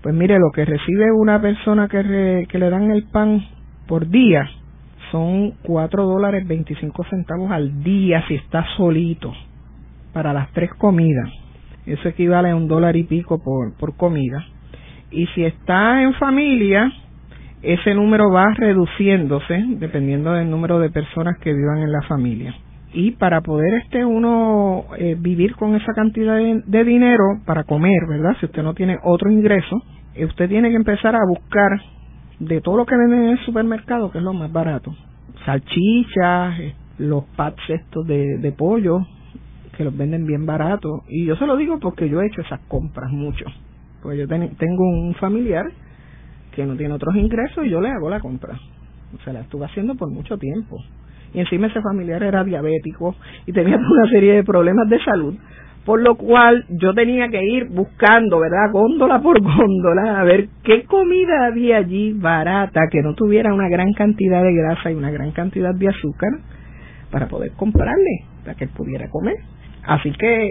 [0.03, 3.41] Pues mire, lo que recibe una persona que, que le dan el pan
[3.87, 4.49] por día
[5.11, 9.31] son cuatro dólares veinticinco centavos al día si está solito
[10.13, 11.29] para las tres comidas.
[11.85, 14.45] Eso equivale a un dólar y pico por, por comida.
[15.11, 16.91] Y si está en familia,
[17.61, 22.55] ese número va reduciéndose dependiendo del número de personas que vivan en la familia.
[22.93, 28.35] Y para poder este uno eh, vivir con esa cantidad de, dinero para comer, ¿verdad?
[28.39, 29.81] Si usted no tiene otro ingreso,
[30.15, 31.81] eh, usted tiene que empezar a buscar
[32.39, 34.93] de todo lo que venden en el supermercado, que es lo más barato.
[35.45, 38.99] Salchichas, eh, los packs estos de, de pollo,
[39.77, 41.01] que los venden bien baratos.
[41.07, 43.45] Y yo se lo digo porque yo he hecho esas compras mucho.
[44.01, 45.65] Pues yo tengo un familiar
[46.55, 48.57] que no tiene otros ingresos y yo le hago la compra.
[49.15, 50.77] O sea, la estuve haciendo por mucho tiempo.
[51.33, 55.35] Y encima ese familiar era diabético y tenía una serie de problemas de salud,
[55.85, 58.71] por lo cual yo tenía que ir buscando, ¿verdad?
[58.71, 63.91] Góndola por góndola, a ver qué comida había allí barata, que no tuviera una gran
[63.93, 66.31] cantidad de grasa y una gran cantidad de azúcar,
[67.11, 69.35] para poder comprarle, para que él pudiera comer.
[69.83, 70.47] Así que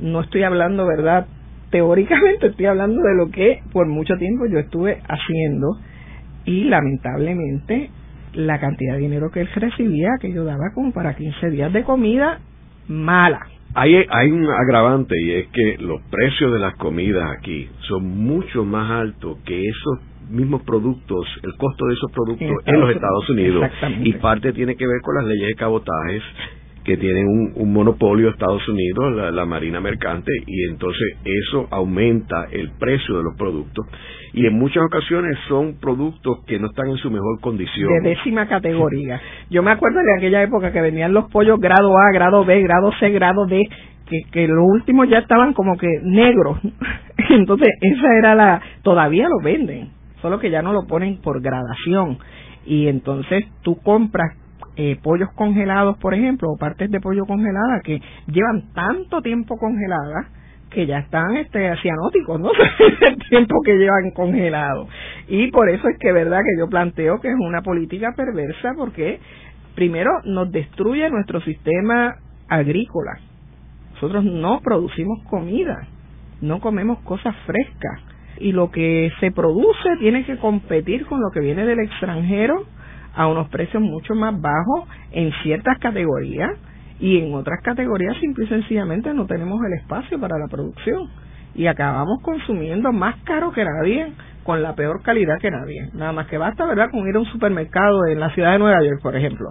[0.00, 1.26] no estoy hablando, ¿verdad?
[1.70, 5.78] Teóricamente estoy hablando de lo que por mucho tiempo yo estuve haciendo
[6.44, 7.90] y lamentablemente
[8.34, 11.84] la cantidad de dinero que él recibía, que yo daba como para 15 días de
[11.84, 12.40] comida
[12.88, 13.46] mala.
[13.74, 18.64] Hay, hay un agravante y es que los precios de las comidas aquí son mucho
[18.64, 19.98] más altos que esos
[20.30, 23.68] mismos productos, el costo de esos productos en, los Estados Unidos.
[24.02, 26.22] Y parte tiene que ver con las leyes de cabotajes
[26.84, 27.26] que tienen
[27.56, 33.36] un, monopolio Estados Unidos, la, Marina Mercante, y entonces eso aumenta el precio de los
[33.36, 33.86] productos.
[34.34, 37.88] Y en muchas ocasiones son productos que no están en su mejor condición.
[38.02, 39.20] De décima categoría.
[39.48, 42.92] Yo me acuerdo de aquella época que venían los pollos grado A, grado B, grado
[43.00, 43.62] C, grado D,
[44.06, 46.58] que, que los últimos ya estaban como que negros.
[47.30, 48.60] Entonces, esa era la.
[48.82, 49.88] Todavía lo venden,
[50.20, 52.18] solo que ya no lo ponen por gradación.
[52.66, 54.36] Y entonces tú compras
[54.76, 60.26] eh, pollos congelados, por ejemplo, o partes de pollo congelada que llevan tanto tiempo congeladas
[60.70, 62.50] que ya están este cianóticos, ¿no?
[63.06, 64.88] el tiempo que llevan congelado.
[65.28, 69.20] Y por eso es que verdad que yo planteo que es una política perversa porque
[69.74, 72.16] primero nos destruye nuestro sistema
[72.48, 73.20] agrícola.
[73.94, 75.86] Nosotros no producimos comida,
[76.40, 78.00] no comemos cosas frescas
[78.38, 82.66] y lo que se produce tiene que competir con lo que viene del extranjero
[83.14, 86.50] a unos precios mucho más bajos en ciertas categorías
[87.00, 91.08] y en otras categorías simple y sencillamente no tenemos el espacio para la producción
[91.54, 94.12] y acabamos consumiendo más caro que nadie
[94.42, 95.88] con la peor calidad que nadie.
[95.94, 98.82] Nada más que basta, ¿verdad?, con ir a un supermercado en la ciudad de Nueva
[98.82, 99.50] York, por ejemplo,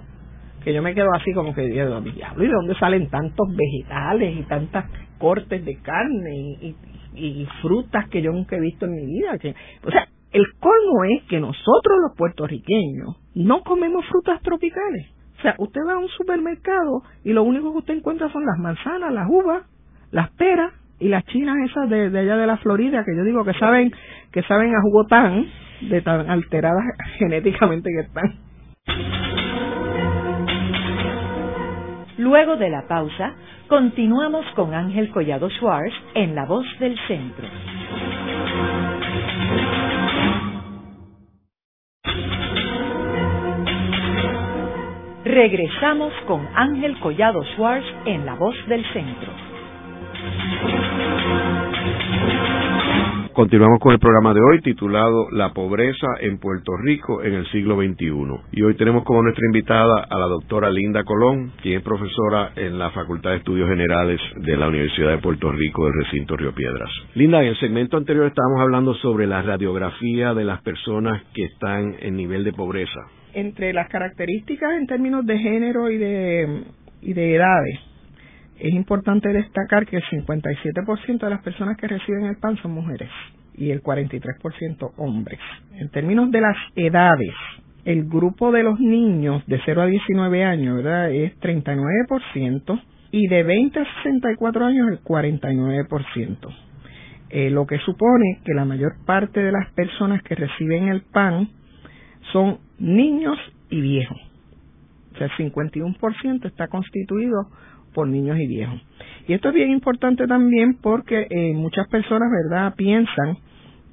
[0.64, 4.44] que yo me quedo así como que, diablo, ¿y de dónde salen tantos vegetales y
[4.44, 4.86] tantas
[5.18, 6.76] cortes de carne y,
[7.16, 9.38] y, frutas que yo nunca he visto en mi vida?
[9.40, 15.08] Que, o sea, el colmo es que nosotros los puertorriqueños no comemos frutas tropicales.
[15.38, 18.58] O sea, usted va a un supermercado y lo único que usted encuentra son las
[18.58, 19.64] manzanas, las uvas,
[20.12, 23.54] las peras y las chinas esas de, allá de la Florida que yo digo que
[23.54, 23.92] saben
[24.32, 25.46] que saben a jugo tan
[25.82, 26.84] de tan alteradas
[27.20, 28.34] genéticamente que están.
[32.18, 33.36] Luego de la pausa,
[33.68, 37.48] continuamos con Ángel Collado Schwartz en La Voz del Centro.
[45.34, 49.32] Regresamos con Ángel Collado Schwartz en La Voz del Centro.
[53.34, 57.78] Continuamos con el programa de hoy titulado La pobreza en Puerto Rico en el siglo
[57.78, 58.14] XXI.
[58.52, 62.78] Y hoy tenemos como nuestra invitada a la doctora Linda Colón, quien es profesora en
[62.78, 66.92] la Facultad de Estudios Generales de la Universidad de Puerto Rico del recinto Río Piedras.
[67.16, 71.96] Linda, en el segmento anterior estábamos hablando sobre la radiografía de las personas que están
[72.02, 73.02] en nivel de pobreza
[73.34, 76.64] entre las características en términos de género y de,
[77.02, 77.80] y de edades,
[78.60, 83.10] es importante destacar que el 57% de las personas que reciben el PAN son mujeres
[83.56, 85.40] y el 43% hombres.
[85.74, 87.34] En términos de las edades,
[87.86, 91.12] el grupo de los niños de 0 a 19 años ¿verdad?
[91.12, 92.82] es 39%
[93.12, 96.56] y de 20 a 64 años el 49%.
[97.30, 101.50] Eh, lo que supone que la mayor parte de las personas que reciben el PAN
[102.32, 103.38] son niños
[103.70, 104.20] y viejos.
[105.14, 107.48] O sea, el 51% está constituido
[107.94, 108.82] por niños y viejos.
[109.28, 113.38] Y esto es bien importante también porque eh, muchas personas, ¿verdad?, piensan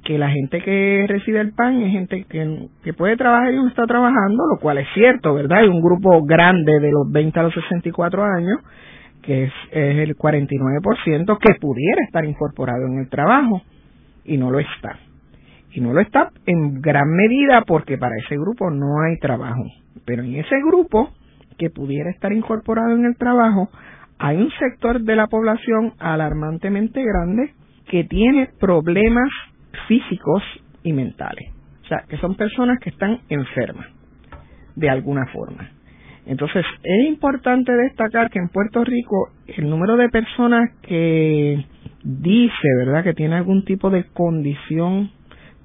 [0.03, 3.85] que la gente que recibe el PAN es gente que, puede trabajar y no está
[3.85, 5.59] trabajando, lo cual es cierto, ¿verdad?
[5.59, 8.59] Hay un grupo grande de los 20 a los 64 años,
[9.21, 13.61] que es, es el 49%, que pudiera estar incorporado en el trabajo
[14.25, 14.97] y no lo está.
[15.73, 19.63] Y no lo está en gran medida porque para ese grupo no hay trabajo.
[20.05, 21.11] Pero en ese grupo
[21.57, 23.69] que pudiera estar incorporado en el trabajo,
[24.19, 27.53] hay un sector de la población alarmantemente grande
[27.89, 29.29] que tiene problemas
[29.87, 30.43] físicos
[30.83, 31.51] y mentales.
[31.83, 33.87] O sea, que son personas que están enfermas
[34.75, 35.69] de alguna forma.
[36.25, 41.65] Entonces, es importante destacar que en Puerto Rico el número de personas que
[42.03, 45.09] dice, ¿verdad?, que tiene algún tipo de condición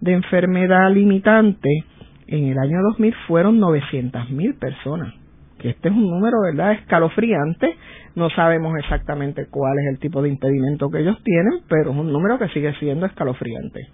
[0.01, 1.85] de enfermedad limitante,
[2.27, 5.15] en el año 2000 fueron 900 mil personas.
[5.59, 7.77] Que este es un número, ¿verdad?, escalofriante.
[8.15, 12.13] No sabemos exactamente cuál es el tipo de impedimento que ellos tienen, pero es un
[12.13, 13.89] número que sigue siendo escalofriante.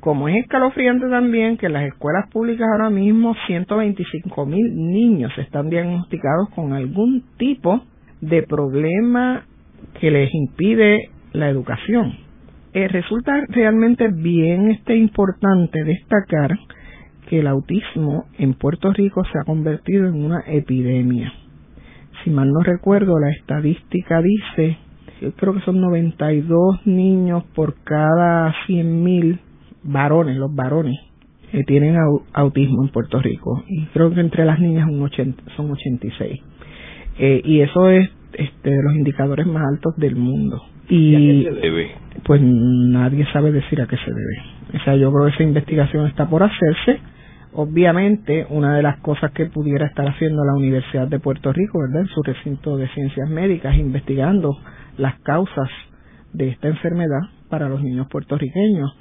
[0.00, 5.70] Como es escalofriante también que en las escuelas públicas ahora mismo 125 mil niños están
[5.70, 7.82] diagnosticados con algún tipo
[8.20, 9.44] de problema
[10.00, 12.23] que les impide la educación.
[12.74, 16.58] Eh, resulta realmente bien este importante destacar
[17.28, 21.32] que el autismo en Puerto Rico se ha convertido en una epidemia.
[22.22, 24.76] Si mal no recuerdo, la estadística dice,
[25.20, 29.38] yo creo que son 92 niños por cada 100 mil
[29.84, 30.98] varones, los varones,
[31.52, 31.96] que tienen
[32.32, 33.62] autismo en Puerto Rico.
[33.68, 35.08] Y creo que entre las niñas un
[35.56, 36.40] son 86.
[37.20, 40.73] Eh, y eso es este, de los indicadores más altos del mundo.
[40.88, 41.90] Y, a qué se debe?
[42.24, 44.80] Pues nadie sabe decir a qué se debe.
[44.80, 47.00] O sea, yo creo que esa investigación está por hacerse.
[47.52, 52.02] Obviamente, una de las cosas que pudiera estar haciendo la Universidad de Puerto Rico, ¿verdad?
[52.02, 54.50] En su recinto de ciencias médicas, investigando
[54.98, 55.68] las causas
[56.32, 58.96] de esta enfermedad para los niños puertorriqueños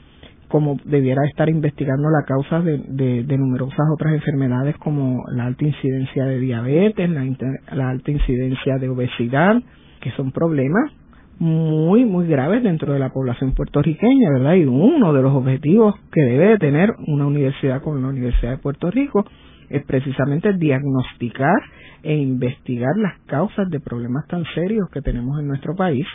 [0.54, 2.78] como debiera estar investigando la causa de,
[3.24, 7.26] de, numerosas otras enfermedades como la alta incidencia de diabetes, la,
[7.72, 9.56] la alta incidencia de obesidad,
[10.00, 10.92] que son problemas
[11.44, 14.54] muy, muy graves dentro de la población puertorriqueña, ¿verdad?
[14.56, 18.58] Y uno de los objetivos que debe de tener una universidad como la Universidad de
[18.58, 19.26] Puerto Rico
[19.70, 21.60] es precisamente diagnosticar
[22.02, 26.06] e investigar las causas de problemas tan serios que tenemos en nuestro país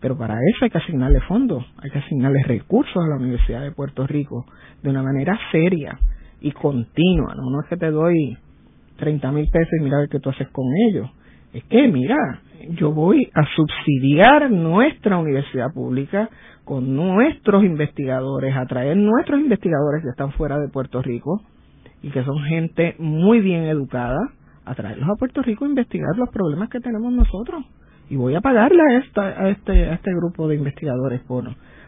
[0.00, 3.72] pero para eso hay que asignarle fondos, hay que asignarle recursos a la Universidad de
[3.72, 4.46] Puerto Rico
[4.82, 5.98] de una manera seria
[6.40, 7.34] y continua.
[7.34, 8.38] No, no es que te doy
[8.96, 11.10] 30 mil pesos y mira a ver qué tú haces con ellos.
[11.52, 12.16] Es que, mira,
[12.70, 16.28] yo voy a subsidiar nuestra universidad pública
[16.64, 21.42] con nuestros investigadores, a traer nuestros investigadores que están fuera de Puerto Rico
[22.02, 24.18] y que son gente muy bien educada,
[24.64, 27.64] a traerlos a Puerto Rico a investigar los problemas que tenemos nosotros.
[28.08, 31.44] Y voy a pagarle a, esta, a, este, a este grupo de investigadores por,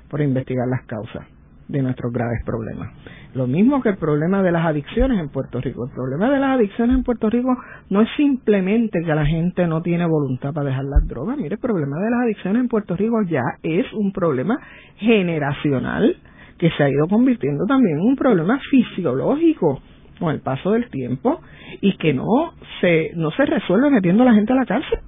[0.08, 1.26] por investigar las causas
[1.72, 2.92] de nuestros graves problemas.
[3.34, 5.86] Lo mismo que el problema de las adicciones en Puerto Rico.
[5.86, 7.56] El problema de las adicciones en Puerto Rico
[7.88, 11.36] no es simplemente que la gente no tiene voluntad para dejar las drogas.
[11.38, 14.58] Mire, el problema de las adicciones en Puerto Rico ya es un problema
[14.98, 16.16] generacional
[16.58, 19.80] que se ha ido convirtiendo también en un problema fisiológico
[20.20, 21.40] con el paso del tiempo
[21.80, 24.98] y que no se, no se resuelve metiendo a la gente a la cárcel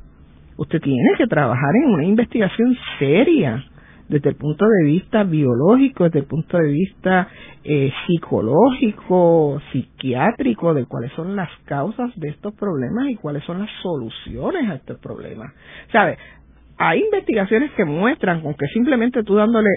[0.57, 3.65] usted tiene que trabajar en una investigación seria
[4.09, 7.29] desde el punto de vista biológico, desde el punto de vista
[7.65, 13.71] eh, psicológico, psiquiátrico, de cuáles son las causas de estos problemas y cuáles son las
[13.83, 15.53] soluciones a estos problemas.
[15.93, 16.19] ¿Sabe?
[16.77, 19.71] Hay investigaciones que muestran con que simplemente tú dándole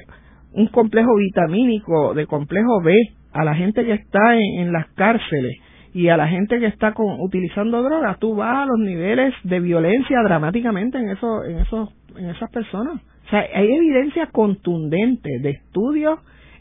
[0.53, 2.93] un complejo vitamínico de complejo B
[3.31, 5.57] a la gente que está en las cárceles
[5.93, 9.59] y a la gente que está con, utilizando drogas, tú vas a los niveles de
[9.59, 13.01] violencia dramáticamente en, eso, en, esos, en esas personas.
[13.27, 16.19] O sea, hay evidencia contundente de estudios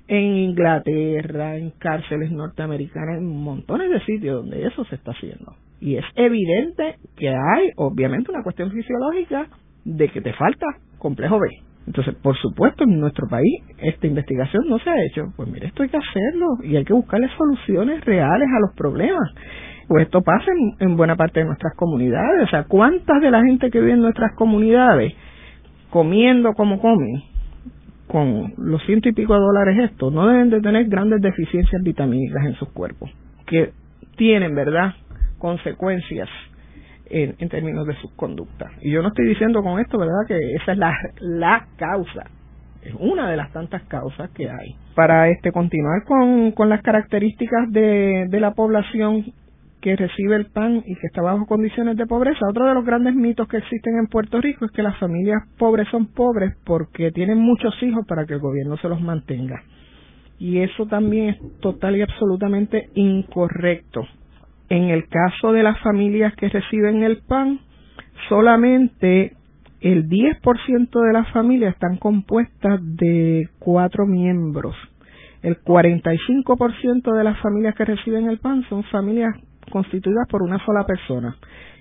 [0.08, 5.54] en Inglaterra, en cárceles norteamericanas, en montones de sitios donde eso se está haciendo.
[5.80, 9.48] Y es evidente que hay, obviamente, una cuestión fisiológica
[9.84, 10.66] de que te falta
[10.98, 11.48] complejo B.
[11.86, 15.32] Entonces, por supuesto, en nuestro país esta investigación no se ha hecho.
[15.36, 19.30] Pues mire, esto hay que hacerlo y hay que buscarle soluciones reales a los problemas.
[19.86, 20.50] Pues esto pasa
[20.80, 22.42] en, buena parte de nuestras comunidades.
[22.42, 25.14] O sea, ¿cuántas de la gente que vive en nuestras comunidades
[25.96, 27.22] comiendo como comen,
[28.06, 32.44] con los ciento y pico de dólares esto, no deben de tener grandes deficiencias vitamínicas
[32.44, 33.10] en sus cuerpos,
[33.46, 33.72] que
[34.18, 34.92] tienen, ¿verdad?,
[35.38, 36.28] consecuencias
[37.08, 38.70] en, en, términos de sus conductas.
[38.82, 42.24] Y yo no estoy diciendo con esto, ¿verdad?, que esa es la, la causa,
[42.82, 44.76] es una de las tantas causas que hay.
[44.94, 49.32] Para este continuar con, con las características de, de la población
[49.86, 52.48] que recibe el PAN y que está bajo condiciones de pobreza.
[52.50, 55.86] Otro de los grandes mitos que existen en Puerto Rico es que las familias pobres
[55.92, 59.62] son pobres porque tienen muchos hijos para que el gobierno se los mantenga.
[60.40, 64.04] Y eso también es total y absolutamente incorrecto.
[64.70, 67.60] En el caso de las familias que reciben el PAN,
[68.28, 69.36] solamente
[69.82, 74.74] el 10% de las familias están compuestas de cuatro miembros.
[75.44, 79.36] El 45% de las familias que reciben el PAN son familias
[79.70, 81.36] constituidas por una sola persona.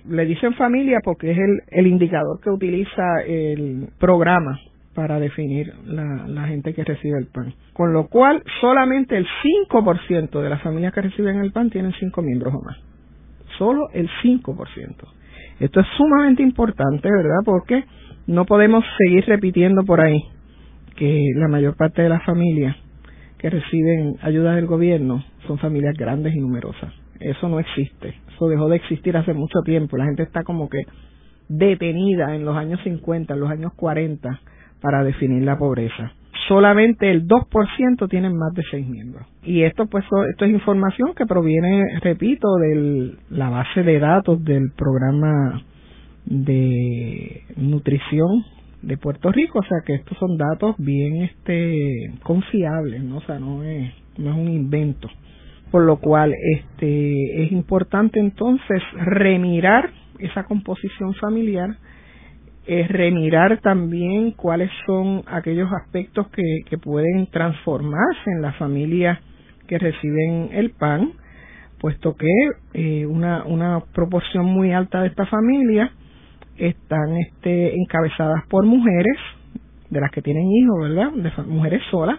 [0.08, 4.58] Le dicen familia porque es el, el indicador que utiliza el programa
[4.94, 7.52] para definir la, la, gente que recibe el PAN.
[7.74, 9.26] Con lo cual, solamente el
[9.68, 12.78] 5% de las familias que reciben el PAN tienen cinco miembros o más.
[13.58, 14.56] Solo el 5%.
[15.60, 17.40] Esto es sumamente importante, ¿verdad?
[17.44, 17.84] Porque
[18.26, 20.20] no podemos seguir repitiendo por ahí
[20.96, 22.74] que la mayor parte de las familias
[23.38, 26.92] que reciben ayuda del gobierno son familias grandes y numerosas.
[27.20, 28.14] Eso no existe.
[28.34, 29.96] Eso dejó de existir hace mucho tiempo.
[29.96, 30.82] La gente está como que
[31.48, 34.40] detenida en los años 50, en los años 40
[34.80, 36.12] para definir la pobreza.
[36.48, 39.26] Solamente el 2% tienen más de seis miembros.
[39.42, 44.70] Y esto pues esto es información que proviene, repito, de la base de datos del
[44.76, 45.62] programa
[46.24, 48.44] de nutrición
[48.82, 53.18] de Puerto Rico, o sea que estos son datos bien este confiables, ¿no?
[53.18, 55.08] O sea, no es no es un invento
[55.70, 61.76] por lo cual este es importante entonces remirar esa composición familiar
[62.66, 69.20] es remirar también cuáles son aquellos aspectos que, que pueden transformarse en las familias
[69.66, 71.12] que reciben el PAN,
[71.80, 72.26] puesto que
[72.74, 75.92] eh, una, una proporción muy alta de esta familia
[76.56, 79.16] están este, encabezadas por mujeres,
[79.90, 81.12] de las que tienen hijos, ¿verdad?
[81.12, 82.18] De mujeres solas,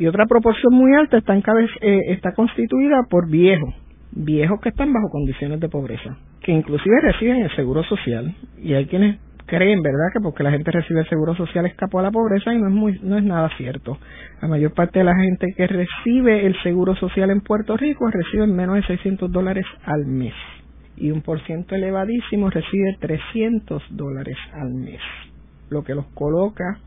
[0.00, 3.74] y otra proporción muy alta está, eh, está constituida por viejos,
[4.12, 8.86] viejos que están bajo condiciones de pobreza, que inclusive reciben el seguro social y hay
[8.86, 12.54] quienes creen, ¿verdad?, que porque la gente recibe el seguro social escapó a la pobreza
[12.54, 13.98] y no es muy, no es nada cierto.
[14.40, 18.46] La mayor parte de la gente que recibe el seguro social en Puerto Rico recibe
[18.46, 20.32] menos de 600 dólares al mes
[20.96, 25.00] y un por elevadísimo recibe 300 dólares al mes,
[25.68, 26.78] lo que los coloca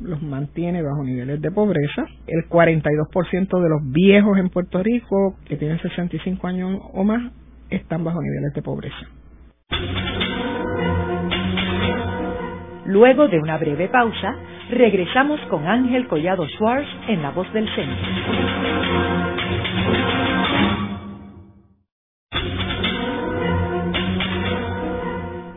[0.00, 2.06] los mantiene bajo niveles de pobreza.
[2.26, 7.32] El 42% de los viejos en Puerto Rico que tienen 65 años o más
[7.70, 9.06] están bajo niveles de pobreza.
[12.86, 14.36] Luego de una breve pausa,
[14.70, 19.23] regresamos con Ángel Collado Schwartz en La Voz del Centro.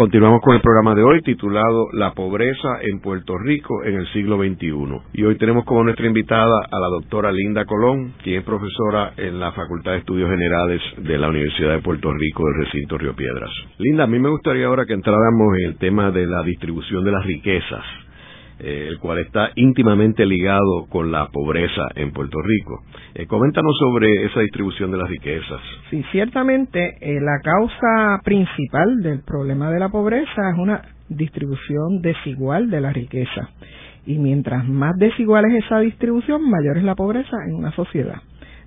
[0.00, 4.38] Continuamos con el programa de hoy titulado La pobreza en Puerto Rico en el siglo
[4.38, 4.72] XXI.
[5.12, 9.38] Y hoy tenemos como nuestra invitada a la doctora Linda Colón, quien es profesora en
[9.38, 13.50] la Facultad de Estudios Generales de la Universidad de Puerto Rico del recinto Río Piedras.
[13.76, 17.12] Linda, a mí me gustaría ahora que entráramos en el tema de la distribución de
[17.12, 17.84] las riquezas.
[18.62, 22.82] Eh, el cual está íntimamente ligado con la pobreza en Puerto Rico.
[23.14, 25.60] Eh, coméntanos sobre esa distribución de las riquezas.
[25.88, 32.68] Sí, ciertamente eh, la causa principal del problema de la pobreza es una distribución desigual
[32.68, 33.48] de la riqueza.
[34.04, 38.20] Y mientras más desigual es esa distribución, mayor es la pobreza en una sociedad.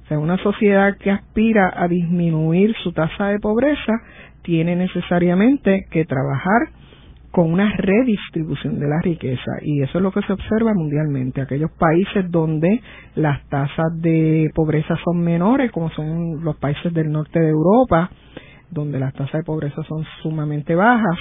[0.06, 3.94] O sea, una sociedad que aspira a disminuir su tasa de pobreza
[4.42, 6.70] tiene necesariamente que trabajar
[7.34, 11.42] con una redistribución de la riqueza y eso es lo que se observa mundialmente.
[11.42, 12.80] Aquellos países donde
[13.16, 18.12] las tasas de pobreza son menores, como son los países del norte de Europa,
[18.70, 21.18] donde las tasas de pobreza son sumamente bajas,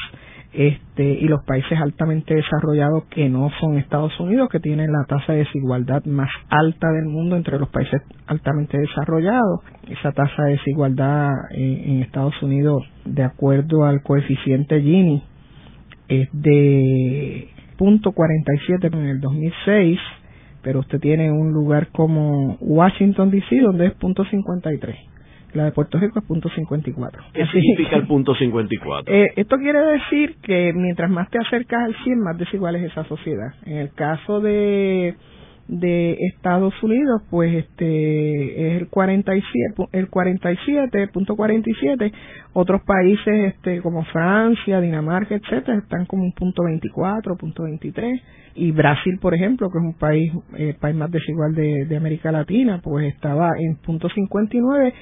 [0.53, 5.33] este, y los países altamente desarrollados que no son Estados Unidos, que tienen la tasa
[5.33, 9.61] de desigualdad más alta del mundo entre los países altamente desarrollados.
[9.89, 15.23] Esa tasa de desigualdad en, en Estados Unidos, de acuerdo al coeficiente Gini,
[16.09, 19.99] es de punto 47 en el 2006,
[20.63, 24.97] pero usted tiene un lugar como Washington DC donde es punto 53.
[25.55, 27.23] La de Puerto Rico es punto 54.
[27.35, 29.15] ¿Qué significa el punto 54?
[29.15, 33.05] Eh, esto quiere decir que mientras más te acercas al 100, más desigual es esa
[33.05, 33.53] sociedad.
[33.67, 35.15] En el caso de
[35.69, 42.13] de Estados Unidos pues este es el 47 el 47.47
[42.53, 48.21] otros países este como Francia Dinamarca etcétera están como un punto 24 punto 23
[48.57, 52.33] y Brasil por ejemplo que es un país eh, país más desigual de, de América
[52.33, 54.93] Latina pues estaba en punto 59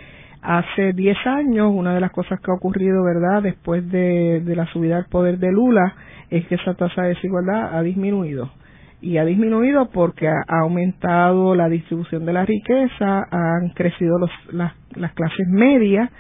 [0.43, 4.67] hace 10 años una de las cosas que ha ocurrido verdad después de, de la
[4.67, 5.95] subida al poder de Lula
[6.29, 8.51] es que esa tasa de desigualdad ha disminuido
[9.03, 14.73] y ha disminuido porque ha aumentado la distribución de la riqueza, han crecido los, las,
[14.95, 16.11] las clases medias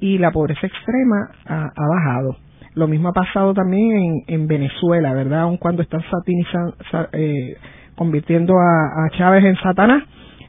[0.00, 2.36] y la pobreza extrema ha, bajado.
[2.74, 5.40] Lo mismo ha pasado también en, en Venezuela, ¿verdad?
[5.42, 6.76] Aun cuando están satinizando,
[7.12, 7.56] eh,
[7.96, 10.02] convirtiendo a, a Chávez en Satanás,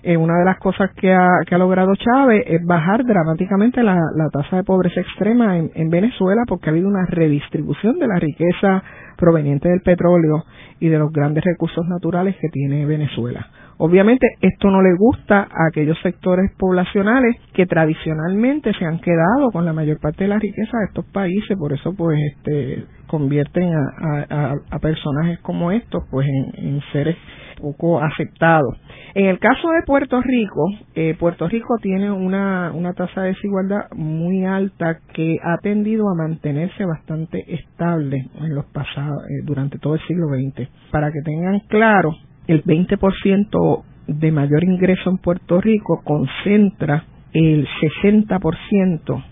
[0.07, 3.99] eh, una de las cosas que ha, que ha logrado Chávez es bajar dramáticamente la,
[4.31, 8.83] tasa de pobreza extrema en, en Venezuela porque ha habido una redistribución de la riqueza
[9.17, 10.45] proveniente del petróleo
[10.79, 13.47] y de los grandes recursos naturales que tiene Venezuela.
[13.79, 19.65] Obviamente esto no le gusta a aquellos sectores poblacionales que tradicionalmente se han quedado con
[19.65, 24.55] la mayor parte de la riqueza de estos países, por eso pues este convierten a,
[24.71, 27.17] a, personajes como estos pues en seres
[27.59, 28.77] poco aceptados.
[29.13, 33.89] En el caso de Puerto Rico, eh, Puerto Rico tiene una, una tasa de desigualdad
[33.95, 39.95] muy alta que ha tendido a mantenerse bastante estable en los pasados, eh, durante todo
[39.95, 40.69] el siglo XX.
[40.91, 42.13] Para que tengan claro,
[42.47, 47.03] el 20% de mayor ingreso en Puerto Rico concentra
[47.33, 49.23] el 60%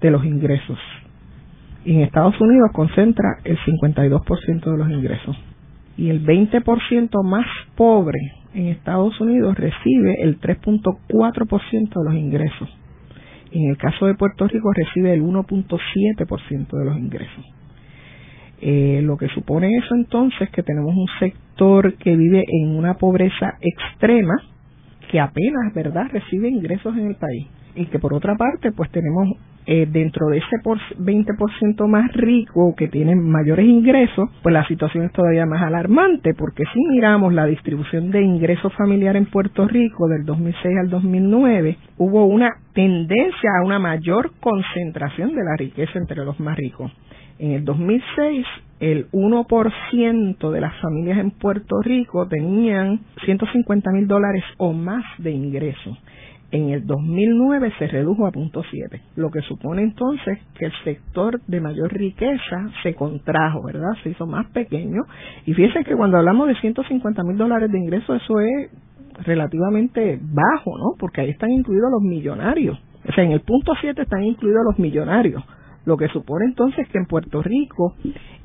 [0.00, 0.78] de los ingresos.
[1.84, 5.36] Y en Estados Unidos concentra el 52% de los ingresos.
[6.00, 7.46] Y el 20% más
[7.76, 8.18] pobre
[8.54, 12.70] en Estados Unidos recibe el 3.4% de los ingresos.
[13.52, 17.44] En el caso de Puerto Rico recibe el 1.7% de los ingresos.
[18.62, 23.58] Eh, lo que supone eso entonces que tenemos un sector que vive en una pobreza
[23.60, 24.36] extrema
[25.10, 27.46] que apenas, ¿verdad?, recibe ingresos en el país.
[27.74, 29.36] Y que por otra parte, pues tenemos
[29.66, 35.04] eh, dentro de ese por 20% más rico que tienen mayores ingresos, pues la situación
[35.04, 40.08] es todavía más alarmante, porque si miramos la distribución de ingresos familiar en Puerto Rico
[40.08, 46.24] del 2006 al 2009, hubo una tendencia a una mayor concentración de la riqueza entre
[46.24, 46.90] los más ricos.
[47.38, 48.46] En el 2006,
[48.80, 55.30] el 1% de las familias en Puerto Rico tenían 150 mil dólares o más de
[55.30, 55.98] ingresos
[56.52, 61.60] en el 2009 se redujo a 0.7, lo que supone entonces que el sector de
[61.60, 63.92] mayor riqueza se contrajo, ¿verdad?
[64.02, 65.02] Se hizo más pequeño.
[65.46, 68.70] Y fíjense que cuando hablamos de 150 mil dólares de ingreso, eso es
[69.24, 70.94] relativamente bajo, ¿no?
[70.98, 72.78] Porque ahí están incluidos los millonarios.
[73.08, 75.42] O sea, en el punto 7 están incluidos los millonarios.
[75.84, 77.94] Lo que supone entonces que en Puerto Rico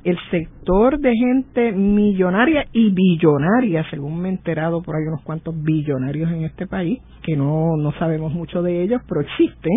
[0.03, 5.55] el sector de gente millonaria y billonaria, según me he enterado por ahí unos cuantos
[5.63, 9.69] billonarios en este país, que no, no sabemos mucho de ellos, pero existe,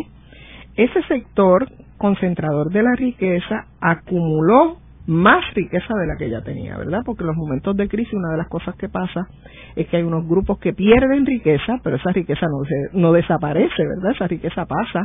[0.76, 4.76] ese sector concentrador de la riqueza acumuló
[5.08, 7.00] más riqueza de la que ya tenía, ¿verdad?
[7.04, 9.26] Porque en los momentos de crisis una de las cosas que pasa
[9.74, 13.82] es que hay unos grupos que pierden riqueza, pero esa riqueza no, se, no desaparece,
[13.96, 14.12] ¿verdad?
[14.14, 15.00] Esa riqueza pasa,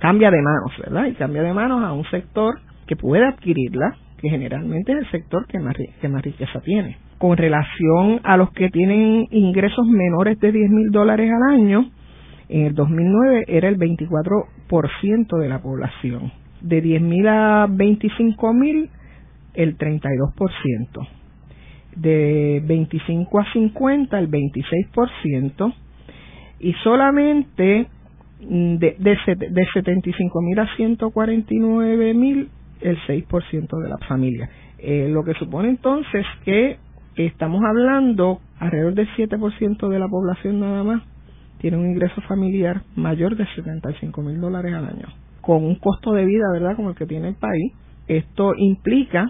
[0.00, 1.06] cambia de manos, ¿verdad?
[1.06, 5.46] Y cambia de manos a un sector que puede adquirirla, que generalmente es el sector
[5.46, 6.96] que más, que más riqueza tiene.
[7.18, 11.90] Con relación a los que tienen ingresos menores de 10 mil dólares al año,
[12.48, 16.32] en el 2009 era el 24% de la población.
[16.62, 18.90] De 10 mil a 25 mil,
[19.54, 21.08] el 32%.
[21.96, 25.74] De 25 a 50, el 26%.
[26.58, 27.86] Y solamente
[28.40, 32.48] de, de, de 75 mil a 149 mil,
[32.80, 34.48] el 6% de la familia.
[34.78, 36.78] Eh, lo que supone entonces que
[37.16, 41.02] estamos hablando alrededor del 7% de la población nada más
[41.60, 45.08] tiene un ingreso familiar mayor de 75 mil dólares al año,
[45.42, 47.74] con un costo de vida, ¿verdad?, como el que tiene el país.
[48.08, 49.28] Esto implica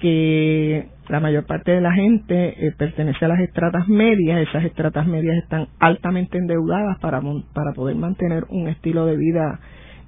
[0.00, 5.06] que la mayor parte de la gente eh, pertenece a las estratas medias, esas estratas
[5.06, 7.20] medias están altamente endeudadas para,
[7.52, 9.60] para poder mantener un estilo de vida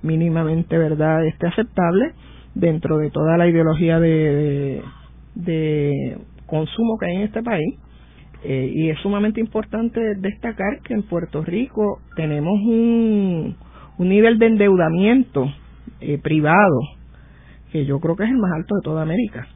[0.02, 2.12] mínimamente, ¿verdad?, este aceptable
[2.54, 4.82] dentro de toda la ideología de,
[5.34, 7.78] de, consumo que hay en este país.
[8.44, 13.56] Eh, y es sumamente importante destacar que en Puerto Rico tenemos un,
[13.98, 15.46] un nivel de endeudamiento
[16.00, 16.80] eh, privado
[17.70, 19.46] que yo creo que es el más alto de toda América,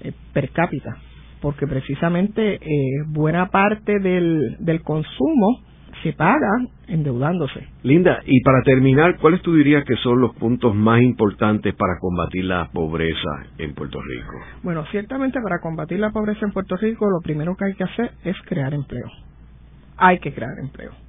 [0.00, 0.96] eh, per cápita,
[1.40, 2.58] porque precisamente
[3.08, 5.60] buena parte del, del consumo
[6.02, 6.50] se paga
[6.88, 7.66] endeudándose.
[7.82, 12.44] Linda, y para terminar, ¿cuáles tú dirías que son los puntos más importantes para combatir
[12.44, 14.34] la pobreza en Puerto Rico?
[14.62, 18.12] Bueno, ciertamente para combatir la pobreza en Puerto Rico lo primero que hay que hacer
[18.24, 19.10] es crear empleo.
[19.98, 21.05] hay que crear empleo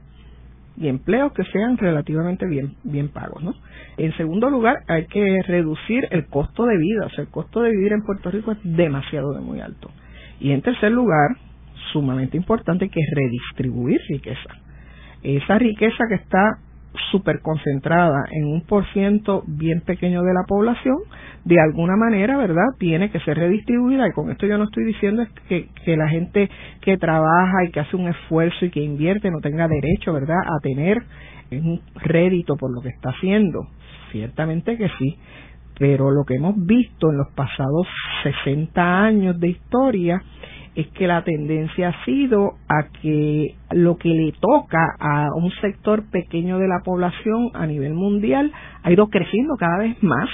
[0.77, 3.53] y empleos que sean relativamente bien, bien pagos, ¿no?
[3.97, 7.71] En segundo lugar, hay que reducir el costo de vida, o sea, el costo de
[7.71, 9.89] vivir en Puerto Rico es demasiado de muy alto.
[10.39, 11.35] Y en tercer lugar,
[11.91, 14.55] sumamente importante, hay que redistribuir riqueza.
[15.23, 16.59] Esa riqueza que está
[17.11, 20.97] súper concentrada en un por ciento bien pequeño de la población,
[21.45, 24.07] de alguna manera, ¿verdad?, tiene que ser redistribuida.
[24.07, 26.49] Y con esto yo no estoy diciendo que, que la gente
[26.81, 30.59] que trabaja y que hace un esfuerzo y que invierte no tenga derecho, ¿verdad?, a
[30.61, 30.97] tener
[31.51, 33.67] un rédito por lo que está haciendo.
[34.11, 35.17] Ciertamente que sí,
[35.79, 37.87] pero lo que hemos visto en los pasados
[38.23, 40.21] 60 años de historia
[40.77, 46.03] es que la tendencia ha sido a que lo que le toca a un sector
[46.11, 48.51] pequeño de la población a nivel mundial
[48.83, 50.29] ha ido creciendo cada vez más,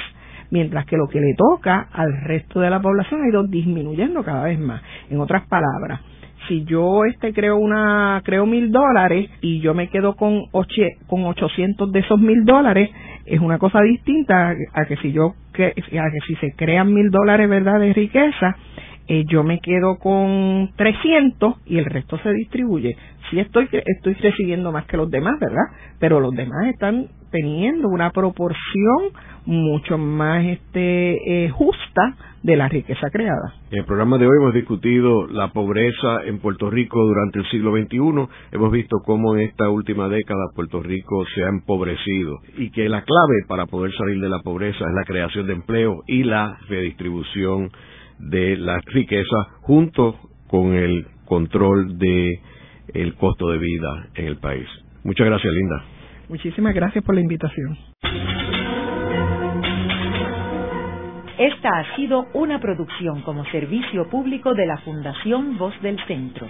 [0.52, 4.44] mientras que lo que le toca al resto de la población ha ido disminuyendo cada
[4.44, 4.82] vez más.
[5.10, 6.02] En otras palabras,
[6.50, 11.24] si yo este creo una creo mil dólares y yo me quedo con ocho, con
[11.24, 12.90] ochocientos de esos mil dólares
[13.26, 17.48] es una cosa distinta a que si yo a que si se crean mil dólares
[17.48, 18.58] verdad de riqueza
[19.08, 22.96] eh, yo me quedo con 300 y el resto se distribuye.
[23.30, 25.66] Sí estoy, estoy recibiendo más que los demás, ¿verdad?
[26.00, 29.12] Pero los demás están teniendo una proporción
[29.46, 33.56] mucho más este, eh, justa de la riqueza creada.
[33.72, 37.72] En el programa de hoy hemos discutido la pobreza en Puerto Rico durante el siglo
[37.72, 38.30] XXI.
[38.52, 43.02] Hemos visto cómo en esta última década Puerto Rico se ha empobrecido y que la
[43.04, 47.72] clave para poder salir de la pobreza es la creación de empleo y la redistribución
[48.30, 52.40] de la riqueza junto con el control de
[52.94, 54.68] el costo de vida en el país.
[55.04, 55.84] Muchas gracias, Linda.
[56.30, 57.78] Muchísimas gracias por la invitación.
[61.38, 66.48] Esta ha sido una producción como servicio público de la Fundación Voz del Centro.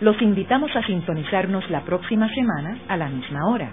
[0.00, 3.72] Los invitamos a sintonizarnos la próxima semana a la misma hora.